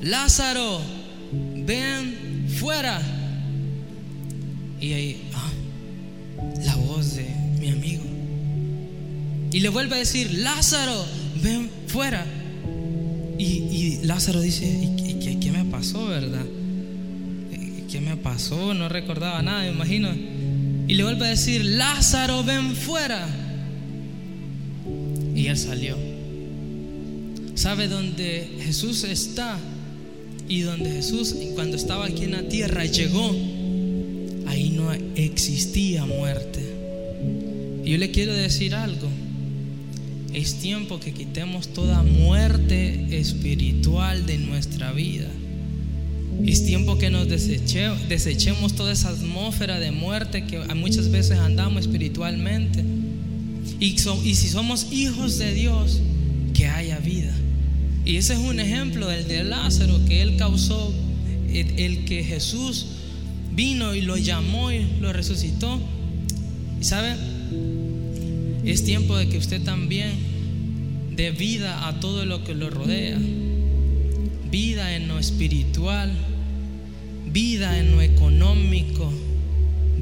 Lázaro, 0.00 0.80
ven 1.56 2.46
fuera. 2.56 3.02
Y 4.80 4.92
ahí, 4.92 5.22
ah, 5.34 5.50
la 6.66 6.76
voz 6.76 7.16
de 7.16 7.26
mi 7.58 7.70
amigo. 7.70 8.04
Y 9.50 9.58
le 9.58 9.70
vuelve 9.70 9.96
a 9.96 9.98
decir, 9.98 10.32
Lázaro, 10.34 11.04
ven 11.42 11.68
fuera. 11.88 12.24
Y, 13.38 13.98
Lázaro 14.04 14.40
dice, 14.40 14.66
¿y 14.66 15.14
qué, 15.18 15.40
qué, 15.40 15.50
me 15.50 15.64
pasó, 15.64 16.06
verdad? 16.06 16.46
¿Qué 17.96 18.02
me 18.02 18.18
pasó? 18.18 18.74
No 18.74 18.90
recordaba 18.90 19.40
nada, 19.40 19.62
me 19.62 19.70
imagino. 19.70 20.10
Y 20.86 20.92
le 20.96 21.02
vuelve 21.02 21.24
a 21.24 21.30
decir, 21.30 21.64
Lázaro, 21.64 22.44
ven 22.44 22.76
fuera. 22.76 23.26
Y 25.34 25.46
él 25.46 25.56
salió. 25.56 25.96
¿Sabe 27.54 27.88
dónde 27.88 28.50
Jesús 28.60 29.02
está? 29.04 29.58
Y 30.46 30.60
donde 30.60 30.90
Jesús, 30.90 31.34
cuando 31.54 31.78
estaba 31.78 32.04
aquí 32.04 32.24
en 32.24 32.32
la 32.32 32.46
tierra, 32.46 32.84
llegó, 32.84 33.34
ahí 34.46 34.74
no 34.76 34.92
existía 34.92 36.04
muerte. 36.04 36.60
Y 37.82 37.92
yo 37.92 37.96
le 37.96 38.10
quiero 38.10 38.34
decir 38.34 38.74
algo. 38.74 39.08
Es 40.34 40.56
tiempo 40.56 41.00
que 41.00 41.14
quitemos 41.14 41.68
toda 41.68 42.02
muerte 42.02 43.18
espiritual 43.18 44.26
de 44.26 44.36
nuestra 44.36 44.92
vida. 44.92 45.30
Es 46.44 46.64
tiempo 46.64 46.98
que 46.98 47.10
nos 47.10 47.28
desechemos 47.28 48.74
toda 48.74 48.92
esa 48.92 49.08
atmósfera 49.08 49.80
de 49.80 49.90
muerte 49.90 50.44
que 50.44 50.58
muchas 50.74 51.10
veces 51.10 51.38
andamos 51.38 51.82
espiritualmente. 51.82 52.84
Y, 53.80 53.98
si 53.98 54.48
somos 54.48 54.92
hijos 54.92 55.38
de 55.38 55.52
Dios, 55.54 56.00
que 56.54 56.66
haya 56.66 56.98
vida. 56.98 57.34
Y 58.04 58.16
ese 58.16 58.34
es 58.34 58.38
un 58.38 58.60
ejemplo 58.60 59.08
del 59.08 59.26
de 59.28 59.44
Lázaro 59.44 60.00
que 60.06 60.22
él 60.22 60.36
causó, 60.36 60.94
el, 61.52 62.04
que 62.04 62.24
Jesús 62.24 62.86
vino 63.54 63.94
y 63.94 64.02
lo 64.02 64.16
llamó 64.16 64.72
y 64.72 64.86
lo 65.00 65.12
resucitó. 65.12 65.80
Y 66.80 66.84
sabe, 66.84 67.16
es 68.64 68.84
tiempo 68.84 69.16
de 69.16 69.28
que 69.28 69.38
usted 69.38 69.62
también 69.62 70.12
dé 71.16 71.30
vida 71.30 71.88
a 71.88 72.00
todo 72.00 72.24
lo 72.24 72.44
que 72.44 72.54
lo 72.54 72.70
rodea. 72.70 73.18
Vida 74.50 74.94
en 74.94 75.08
lo 75.08 75.18
espiritual, 75.18 76.12
vida 77.32 77.78
en 77.78 77.92
lo 77.92 78.02
económico, 78.02 79.12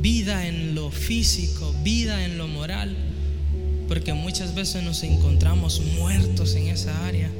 vida 0.01 0.47
en 0.47 0.75
lo 0.75 0.91
físico, 0.91 1.75
vida 1.83 2.25
en 2.25 2.39
lo 2.39 2.47
moral. 2.47 2.97
Porque 3.89 4.13
muchas 4.13 4.55
veces 4.55 4.83
nos 4.83 5.03
encontramos 5.03 5.83
muertos 5.99 6.55
en 6.55 6.69
esa 6.69 7.07
área. 7.07 7.31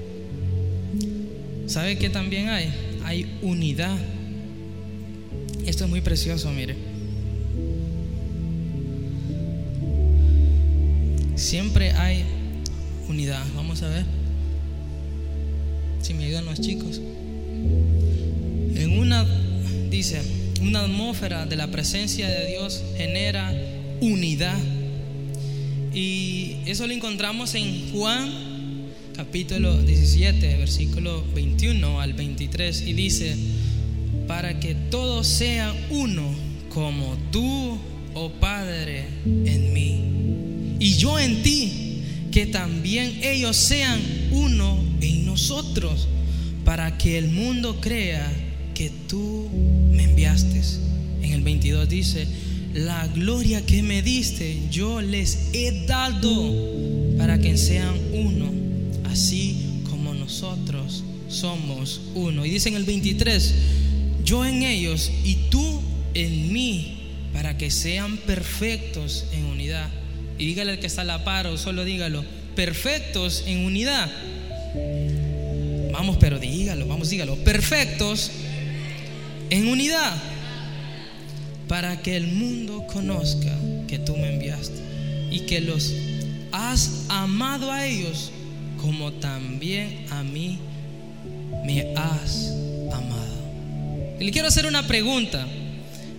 ¿Sabe 1.67 1.97
qué 1.99 2.11
también 2.11 2.49
hay? 2.49 2.73
Hay 3.05 3.39
unidad. 3.43 3.97
Esto 5.67 5.85
es 5.85 5.91
muy 5.91 6.01
precioso, 6.01 6.51
mire. 6.53 6.77
Siempre 11.37 11.93
hay 11.93 12.25
unidad. 13.09 13.45
Vamos 13.57 13.83
a 13.83 13.89
ver. 13.89 14.24
Si 16.05 16.13
me 16.13 16.27
ayudan 16.27 16.45
los 16.45 16.61
chicos. 16.61 17.01
En 18.75 18.99
una, 18.99 19.25
dice, 19.89 20.21
una 20.61 20.83
atmósfera 20.83 21.47
de 21.47 21.57
la 21.57 21.69
presencia 21.69 22.29
de 22.29 22.47
Dios 22.47 22.85
genera 22.99 23.51
unidad. 24.03 24.59
Y 25.95 26.57
eso 26.67 26.87
lo 26.87 26.93
encontramos 26.93 27.55
en 27.55 27.91
Juan 27.91 28.31
capítulo 29.17 29.81
17, 29.81 30.59
versículo 30.59 31.25
21 31.35 32.03
al 32.03 32.13
23, 32.13 32.83
y 32.87 32.93
dice, 32.93 33.35
para 34.27 34.61
que 34.61 34.75
todos 34.75 35.27
sean 35.27 35.75
uno 35.89 36.35
como 36.69 37.17
tú, 37.31 37.79
oh 38.13 38.31
Padre, 38.41 39.07
en 39.25 39.73
mí, 39.73 40.77
y 40.81 40.97
yo 40.97 41.19
en 41.19 41.43
ti, 41.43 42.03
que 42.31 42.45
también 42.45 43.21
ellos 43.23 43.57
sean 43.57 43.99
uno 44.33 44.94
en 45.05 45.27
nosotros, 45.27 46.09
para 46.65 46.97
que 46.99 47.19
el 47.19 47.29
mundo 47.29 47.81
crea 47.81 48.33
que 48.75 48.91
tú 49.09 49.49
me 49.91 50.05
enviaste. 50.05 50.63
En 51.23 51.33
el 51.33 51.43
22 51.43 51.89
dice, 51.89 52.27
la 52.75 53.07
gloria 53.09 53.65
que 53.65 53.83
me 53.83 54.03
diste 54.03 54.63
yo 54.71 55.01
les 55.01 55.51
he 55.53 55.87
dado 55.87 56.53
para 57.17 57.39
que 57.39 57.57
sean 57.57 57.95
uno 58.13 58.53
así 59.05 59.83
como 59.89 60.13
nosotros 60.13 61.05
somos 61.29 62.01
uno. 62.15 62.45
Y 62.45 62.51
dice 62.51 62.69
en 62.69 62.75
el 62.75 62.85
23, 62.85 63.55
yo 64.25 64.45
en 64.45 64.63
ellos 64.63 65.11
y 65.25 65.37
tú 65.51 65.81
en 66.15 66.53
mí, 66.53 67.01
para 67.33 67.57
que 67.57 67.71
sean 67.71 68.17
perfectos 68.19 69.27
en 69.33 69.45
unidad. 69.45 69.89
Y 70.39 70.47
dígale 70.47 70.73
al 70.73 70.79
que 70.81 70.87
está 70.87 71.03
a 71.03 71.05
la 71.05 71.25
par 71.25 71.47
o 71.47 71.59
solo 71.59 71.85
dígalo, 71.85 72.25
perfectos 72.57 73.45
en 73.47 73.59
unidad. 73.65 74.11
Vamos, 75.95 76.17
pero 76.19 76.41
dígalo, 76.41 76.89
vamos, 76.89 77.09
dígalo, 77.09 77.37
perfectos 77.45 78.29
en 79.49 79.69
unidad, 79.69 80.13
para 81.69 82.03
que 82.03 82.17
el 82.17 82.27
mundo 82.27 82.85
conozca 82.93 83.57
que 83.87 84.01
tú 84.01 84.17
me 84.17 84.35
enviaste 84.35 84.83
y 85.31 85.47
que 85.47 85.61
los 85.61 85.95
has 86.51 87.05
amado 87.09 87.71
a 87.71 87.87
ellos 87.87 88.33
como 88.83 89.13
también 89.13 90.07
a 90.11 90.25
mí 90.25 90.59
me 91.65 91.95
has 91.95 92.53
amado. 92.93 94.17
Y 94.19 94.25
le 94.25 94.33
quiero 94.33 94.49
hacer 94.49 94.67
una 94.67 94.89
pregunta. 94.89 95.47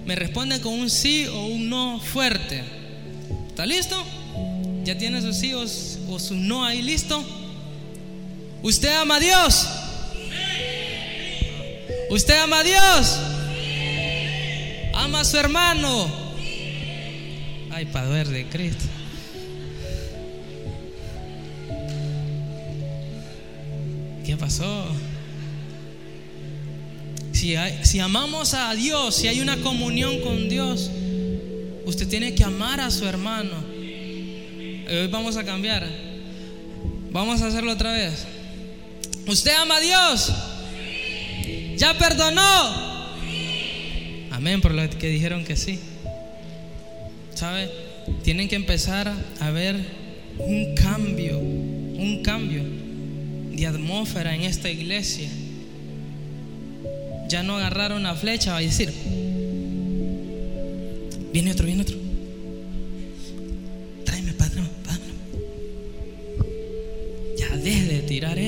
Me 0.05 0.15
responde 0.15 0.61
con 0.61 0.71
un 0.71 0.89
sí 0.89 1.26
o 1.26 1.47
un 1.47 1.67
no 1.67 1.99
fuerte. 1.99 2.63
¿Está 3.49 3.65
listo? 3.65 4.01
¿Ya 4.86 4.97
tiene 4.97 5.21
sus 5.21 5.36
sí 5.36 5.53
o, 5.53 5.67
su 5.67 6.36
no 6.36 6.63
ahí 6.63 6.82
listo? 6.82 7.21
¿Usted 8.66 8.89
ama 8.89 9.18
a 9.18 9.20
Dios? 9.20 9.68
¿Usted 12.09 12.34
ama 12.34 12.61
a 12.61 12.63
Dios? 12.63 13.20
¿Ama 14.95 15.20
a 15.20 15.24
su 15.24 15.38
hermano? 15.38 16.09
Ay, 17.70 17.86
Padre 17.86 18.24
de 18.24 18.45
Cristo. 18.47 18.86
¿Qué 24.26 24.36
pasó? 24.36 24.88
Si, 27.34 27.53
si 27.84 27.99
amamos 27.99 28.55
a 28.55 28.74
Dios, 28.74 29.13
si 29.13 29.28
hay 29.28 29.41
una 29.41 29.57
comunión 29.57 30.22
con 30.22 30.49
Dios, 30.49 30.89
usted 31.86 32.07
tiene 32.07 32.34
que 32.34 32.43
amar 32.43 32.82
a 32.82 32.89
su 32.89 33.05
hermano. 33.05 33.63
Hoy 34.89 35.07
vamos 35.11 35.38
a 35.38 35.45
cambiar. 35.45 35.88
Vamos 37.11 37.43
a 37.43 37.45
hacerlo 37.45 37.72
otra 37.72 37.91
vez. 37.91 38.26
¿Usted 39.28 39.53
ama 39.55 39.78
a 39.78 39.80
Dios? 39.80 40.32
¿Ya 41.78 41.97
perdonó? 41.97 43.05
Amén, 44.32 44.61
por 44.61 44.73
lo 44.73 44.88
que 44.89 45.07
dijeron 45.07 45.43
que 45.43 45.55
sí. 45.55 45.80
¿Sabe? 47.34 47.71
Tienen 48.23 48.47
que 48.47 48.55
empezar 48.55 49.11
a 49.39 49.49
ver 49.49 49.76
un 50.38 50.76
cambio, 50.76 51.39
un 51.39 52.21
cambio 52.23 52.63
de 53.51 53.65
atmósfera 53.65 54.36
en 54.36 54.41
esta 54.41 54.69
iglesia. 54.69 55.30
Ya 57.28 57.41
no 57.41 57.57
agarrar 57.57 57.93
una 57.93 58.13
flecha 58.13 58.51
va 58.51 58.57
a 58.57 58.61
decir, 58.61 58.93
viene 61.34 61.51
otro, 61.51 61.65
viene 61.65 61.82
otro. 61.82 62.05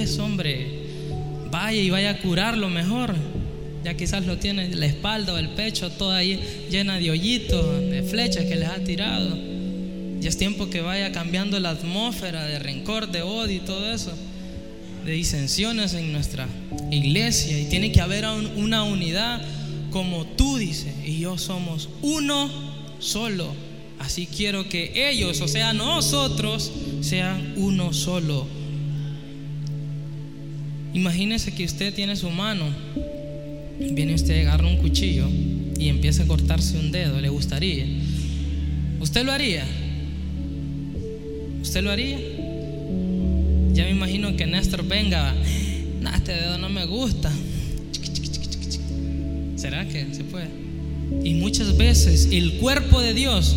Eso, 0.07 0.23
hombre. 0.23 0.87
Vaya 1.51 1.81
y 1.81 1.89
vaya 1.89 2.11
a 2.11 2.17
curarlo 2.19 2.69
mejor. 2.69 3.13
Ya 3.83 3.95
quizás 3.95 4.25
lo 4.25 4.37
tiene 4.37 4.73
la 4.73 4.85
espalda 4.85 5.33
o 5.33 5.37
el 5.37 5.49
pecho 5.49 5.89
toda 5.91 6.17
ahí 6.17 6.39
llena 6.69 6.97
de 6.97 7.11
hoyitos, 7.11 7.81
de 7.89 8.03
flechas 8.03 8.45
que 8.45 8.55
les 8.55 8.69
ha 8.69 8.79
tirado. 8.79 9.37
Ya 10.19 10.29
es 10.29 10.37
tiempo 10.37 10.69
que 10.69 10.81
vaya 10.81 11.11
cambiando 11.11 11.59
la 11.59 11.71
atmósfera 11.71 12.45
de 12.45 12.59
rencor, 12.59 13.11
de 13.11 13.21
odio 13.21 13.57
y 13.57 13.59
todo 13.59 13.93
eso, 13.93 14.11
de 15.05 15.11
disensiones 15.11 15.93
en 15.93 16.11
nuestra 16.11 16.47
iglesia. 16.89 17.59
Y 17.59 17.65
tiene 17.65 17.91
que 17.91 18.01
haber 18.01 18.25
una 18.55 18.83
unidad 18.83 19.41
como 19.91 20.25
tú 20.25 20.57
dices 20.57 20.93
y 21.05 21.19
yo 21.19 21.37
somos 21.37 21.89
uno 22.01 22.49
solo. 22.99 23.53
Así 23.99 24.27
quiero 24.27 24.69
que 24.69 25.09
ellos, 25.09 25.41
o 25.41 25.47
sea, 25.47 25.73
nosotros, 25.73 26.71
sean 27.01 27.53
uno 27.57 27.93
solo. 27.93 28.47
Imagínese 30.93 31.53
que 31.53 31.65
usted 31.65 31.93
tiene 31.93 32.15
su 32.15 32.29
mano, 32.29 32.65
viene 33.79 34.13
usted, 34.15 34.41
agarra 34.41 34.67
un 34.67 34.77
cuchillo 34.77 35.27
y 35.77 35.89
empieza 35.89 36.23
a 36.23 36.27
cortarse 36.27 36.77
un 36.77 36.91
dedo, 36.91 37.21
¿le 37.21 37.29
gustaría? 37.29 37.85
¿Usted 38.99 39.23
lo 39.25 39.31
haría? 39.31 39.65
¿Usted 41.61 41.83
lo 41.83 41.91
haría? 41.91 42.17
Ya 43.73 43.83
me 43.83 43.91
imagino 43.91 44.35
que 44.35 44.45
Néstor 44.47 44.87
venga, 44.87 45.35
este 46.27 46.41
dedo 46.41 46.57
no 46.57 46.67
me 46.67 46.85
gusta. 46.85 47.31
¿Será 49.55 49.87
que 49.87 50.13
se 50.13 50.25
puede? 50.25 50.49
Y 51.23 51.35
muchas 51.35 51.77
veces 51.77 52.27
el 52.31 52.57
cuerpo 52.57 52.99
de 52.99 53.13
Dios, 53.13 53.55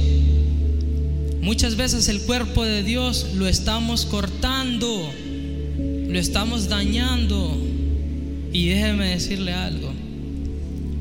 muchas 1.40 1.74
veces 1.76 2.08
el 2.08 2.20
cuerpo 2.20 2.64
de 2.64 2.84
Dios 2.84 3.26
lo 3.34 3.48
estamos 3.48 4.06
cortando, 4.06 5.12
lo 6.10 6.18
estamos 6.18 6.68
dañando. 6.68 7.56
Y 8.52 8.68
déjeme 8.68 9.10
decirle 9.10 9.52
algo, 9.52 9.92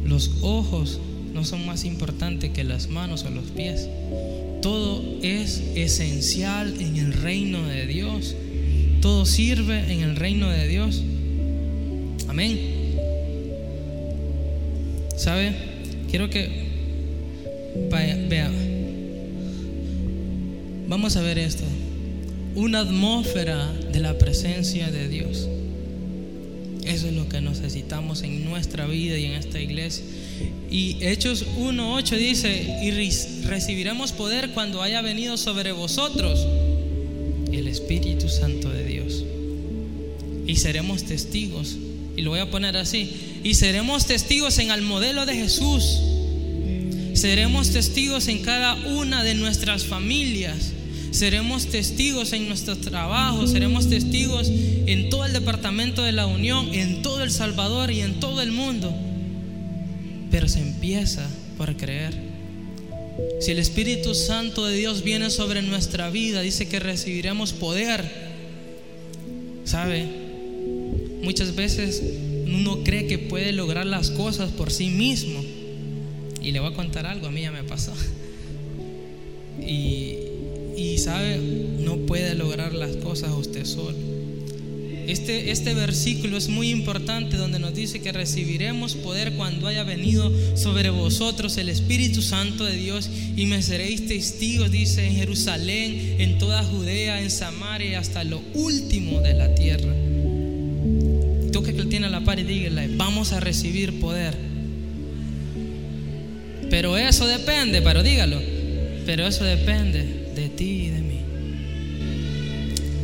los 0.06 0.32
ojos 0.42 1.00
no 1.34 1.44
son 1.44 1.66
más 1.66 1.84
importantes 1.84 2.52
que 2.52 2.64
las 2.64 2.90
manos 2.90 3.24
o 3.24 3.32
los 3.32 3.46
pies. 3.46 3.90
Todo 4.62 5.04
es 5.24 5.64
esencial 5.76 6.80
en 6.80 6.98
el 6.98 7.14
reino 7.14 7.66
de 7.66 7.88
Dios. 7.88 8.36
Todo 9.02 9.26
sirve 9.26 9.92
en 9.92 10.02
el 10.02 10.16
reino 10.16 10.50
de 10.50 10.68
Dios. 10.68 11.02
Amén. 12.28 12.60
¿Sabe? 15.18 15.54
Quiero 16.12 16.30
que 16.30 16.50
vea. 17.90 18.52
Vamos 20.88 21.16
a 21.16 21.22
ver 21.22 21.40
esto. 21.40 21.64
Una 22.56 22.80
atmósfera 22.80 23.72
de 23.92 24.00
la 24.00 24.18
presencia 24.18 24.92
de 24.92 25.08
Dios. 25.08 25.48
Eso 26.86 27.08
es 27.08 27.14
lo 27.14 27.30
que 27.30 27.40
necesitamos 27.40 28.24
en 28.24 28.46
nuestra 28.46 28.88
vida 28.88 29.18
y 29.18 29.26
en 29.26 29.34
esta 29.34 29.60
iglesia. 29.60 30.04
Y 30.72 30.98
Hechos 31.02 31.46
1.8 31.58 32.18
dice, 32.18 32.80
y 32.84 32.92
recibiremos 33.48 34.12
poder 34.12 34.50
cuando 34.52 34.82
haya 34.82 35.02
venido 35.02 35.38
sobre 35.38 35.72
vosotros 35.72 36.46
el 37.52 37.68
Espíritu 37.68 38.30
Santo 38.30 38.70
de 38.70 38.86
Dios. 38.86 39.24
Y 40.48 40.56
seremos 40.56 41.04
testigos. 41.04 41.78
Y 42.18 42.22
lo 42.24 42.32
voy 42.32 42.40
a 42.40 42.50
poner 42.50 42.76
así. 42.76 43.12
Y 43.44 43.54
seremos 43.54 44.08
testigos 44.08 44.58
en 44.58 44.72
el 44.72 44.82
modelo 44.82 45.26
de 45.26 45.36
Jesús. 45.36 46.00
Seremos 47.14 47.70
testigos 47.70 48.28
en 48.28 48.42
cada 48.42 48.74
una 48.74 49.24
de 49.24 49.36
nuestras 49.36 49.86
familias 49.86 50.74
seremos 51.12 51.68
testigos 51.68 52.34
en 52.34 52.48
nuestro 52.48 52.78
trabajo, 52.78 53.48
seremos 53.48 53.90
testigos 53.90 54.50
en 54.50 55.10
todo 55.10 55.26
el 55.26 55.34
departamento 55.34 56.04
de 56.04 56.12
la 56.12 56.28
Unión, 56.28 56.74
en 56.74 57.02
todo 57.02 57.24
El 57.24 57.32
Salvador 57.32 57.92
y 57.92 58.02
en 58.02 58.20
todo 58.20 58.42
el 58.42 58.52
mundo. 58.52 58.94
Pero 60.32 60.48
se 60.48 60.62
empieza 60.62 61.28
por 61.58 61.76
creer. 61.76 62.14
Si 63.42 63.52
el 63.52 63.60
Espíritu 63.60 64.16
Santo 64.16 64.66
de 64.66 64.76
Dios 64.78 65.04
viene 65.04 65.30
sobre 65.30 65.62
nuestra 65.62 66.10
vida, 66.10 66.42
dice 66.42 66.68
que 66.68 66.80
recibiremos 66.80 67.54
poder. 67.54 68.30
¿Sabe? 69.66 70.06
Muchas 71.22 71.56
veces 71.56 72.02
uno 72.46 72.84
cree 72.84 73.08
que 73.08 73.18
puede 73.18 73.52
lograr 73.52 73.86
las 73.86 74.10
cosas 74.12 74.52
por 74.52 74.72
sí 74.72 74.90
mismo. 74.90 75.44
Y 76.42 76.52
le 76.52 76.60
voy 76.60 76.72
a 76.72 76.76
contar 76.76 77.06
algo, 77.06 77.28
a 77.28 77.32
mí 77.32 77.42
ya 77.42 77.52
me 77.52 77.64
pasó. 77.64 77.94
Y 79.62 80.29
y 80.80 80.98
sabe, 80.98 81.38
no 81.80 81.98
puede 81.98 82.36
lograr 82.36 82.74
las 82.74 82.96
cosas 82.98 83.32
usted 83.32 83.66
solo. 83.66 83.98
Este, 85.08 85.50
este 85.50 85.74
versículo 85.74 86.38
es 86.38 86.50
muy 86.50 86.70
importante 86.70 87.36
donde 87.36 87.58
nos 87.58 87.74
dice 87.74 88.00
que 88.00 88.12
recibiremos 88.12 88.94
poder 88.96 89.34
cuando 89.34 89.68
haya 89.68 89.84
venido 89.84 90.32
sobre 90.56 90.92
vosotros 90.92 91.58
el 91.58 91.68
Espíritu 91.68 92.22
Santo 92.22 92.64
de 92.64 92.76
Dios 92.76 93.10
y 93.36 93.48
me 93.48 93.62
seréis 93.64 94.08
testigos, 94.08 94.70
dice, 94.70 95.08
en 95.08 95.16
Jerusalén, 95.16 96.16
en 96.20 96.38
toda 96.38 96.64
Judea, 96.64 97.22
en 97.22 97.32
Samaria, 97.32 98.00
hasta 98.00 98.24
lo 98.24 98.40
último 98.54 99.20
de 99.22 99.34
la 99.34 99.56
tierra. 99.56 99.94
Tú 101.52 101.64
que 101.64 101.74
tiene 101.74 102.06
a 102.06 102.10
la 102.10 102.24
par 102.24 102.40
y 102.40 102.44
dígale, 102.44 102.90
vamos 102.96 103.34
a 103.34 103.40
recibir 103.40 104.00
poder. 104.00 104.38
Pero 106.70 106.98
eso 106.98 107.26
depende, 107.26 107.82
pero 107.82 108.04
dígalo, 108.04 108.40
pero 109.08 109.26
eso 109.26 109.44
depende 109.44 110.19
de 110.36 110.50
ti 110.50 110.86
y 110.86 110.90
de 110.90 111.02
mí. 111.02 111.20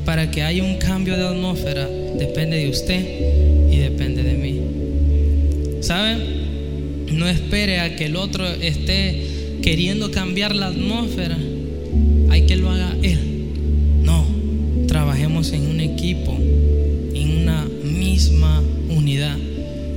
Para 0.05 0.29
que 0.29 0.43
haya 0.43 0.63
un 0.63 0.77
cambio 0.77 1.17
de 1.17 1.27
atmósfera, 1.27 1.87
depende 1.87 2.57
de 2.57 2.69
usted 2.69 3.71
y 3.71 3.77
depende 3.77 4.23
de 4.23 4.33
mí. 4.35 4.61
¿Sabe? 5.81 6.17
No 7.11 7.27
espere 7.27 7.79
a 7.79 7.95
que 7.95 8.05
el 8.05 8.15
otro 8.15 8.47
esté 8.47 9.59
queriendo 9.61 10.11
cambiar 10.11 10.55
la 10.55 10.67
atmósfera. 10.67 11.37
Hay 12.29 12.45
que 12.45 12.55
lo 12.55 12.69
haga 12.69 12.95
él. 13.01 13.19
No, 14.03 14.25
trabajemos 14.87 15.51
en 15.53 15.67
un 15.67 15.79
equipo, 15.79 16.37
en 17.13 17.41
una 17.41 17.65
misma 17.83 18.61
unidad. 18.89 19.37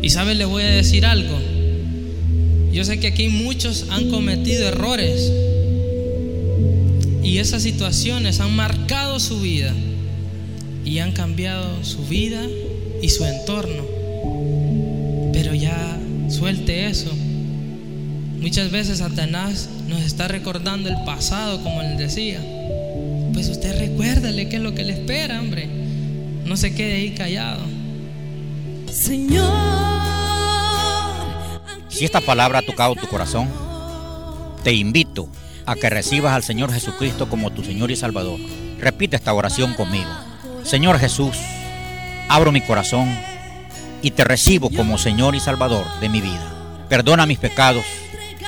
Y 0.01 0.11
sabe, 0.11 0.35
le 0.35 0.45
voy 0.45 0.63
a 0.63 0.71
decir 0.71 1.05
algo. 1.05 1.37
Yo 2.73 2.85
sé 2.85 3.01
que 3.01 3.09
aquí 3.09 3.29
muchos 3.29 3.87
han 3.91 4.11
cometido 4.11 4.69
errores 4.69 5.33
y 7.29 7.41
esas 7.41 7.63
situaciones 7.63 8.41
han 8.41 8.57
marcado 8.57 9.21
su 9.21 9.39
vida 9.39 9.75
y 10.83 11.01
han 11.01 11.13
cambiado 11.13 11.85
su 11.85 12.07
vida 12.07 12.43
y 13.03 13.11
su 13.11 13.23
entorno. 13.27 13.85
Pero 15.35 15.53
ya 15.53 15.99
suelte 16.31 16.87
eso. 16.87 17.11
Muchas 18.41 18.71
veces 18.71 19.01
Satanás 19.01 19.69
nos 19.89 20.01
está 20.01 20.27
recordando 20.27 20.89
el 20.89 20.97
pasado, 21.05 21.63
como 21.63 21.83
él 21.83 21.99
decía. 21.99 22.41
Pues 23.35 23.51
usted 23.51 23.79
recuérdale 23.79 24.49
qué 24.49 24.57
es 24.57 24.63
lo 24.63 24.75
que 24.75 24.85
le 24.85 24.95
espera, 24.95 25.39
hombre. 25.39 25.69
No 26.47 26.57
se 26.57 26.75
quede 26.75 26.95
ahí 26.95 27.11
callado. 27.11 27.61
Señor. 28.91 29.53
Si 31.91 32.07
esta 32.07 32.23
palabra 32.23 32.61
ha 32.61 32.63
tocado 32.63 32.95
tu 32.95 33.07
corazón, 33.07 33.51
te 34.65 34.73
invito 34.73 35.29
a 35.69 35.77
que 35.77 35.91
recibas 35.91 36.33
al 36.33 36.43
Señor 36.43 36.73
Jesucristo 36.73 37.29
como 37.29 37.51
tu 37.51 37.63
Señor 37.63 37.91
y 37.91 37.97
Salvador. 37.97 38.41
Repite 38.81 39.17
esta 39.17 39.35
oración 39.35 39.75
conmigo. 39.75 40.09
Señor 40.65 40.99
Jesús, 40.99 41.37
abro 42.31 42.53
mi 42.53 42.63
corazón 42.63 43.15
y 44.01 44.13
te 44.13 44.25
recibo 44.25 44.71
como 44.71 44.97
Señor 44.97 45.35
y 45.35 45.41
Salvador 45.41 45.85
de 46.01 46.09
mi 46.09 46.23
vida. 46.23 46.87
Perdona 46.89 47.27
mis 47.27 47.39
pecados 47.39 47.85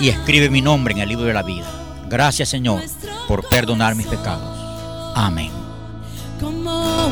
y 0.00 0.08
escribe 0.08 0.48
mi 0.48 0.62
nombre 0.62 0.94
en 0.94 1.00
el 1.00 1.10
libro 1.10 1.26
de 1.26 1.34
la 1.34 1.42
vida. 1.42 1.66
Gracias 2.08 2.48
Señor 2.48 2.82
por 3.28 3.46
perdonar 3.50 3.94
mis 3.94 4.06
pecados. 4.06 5.12
Amén. 5.14 5.50
Como 6.40 7.10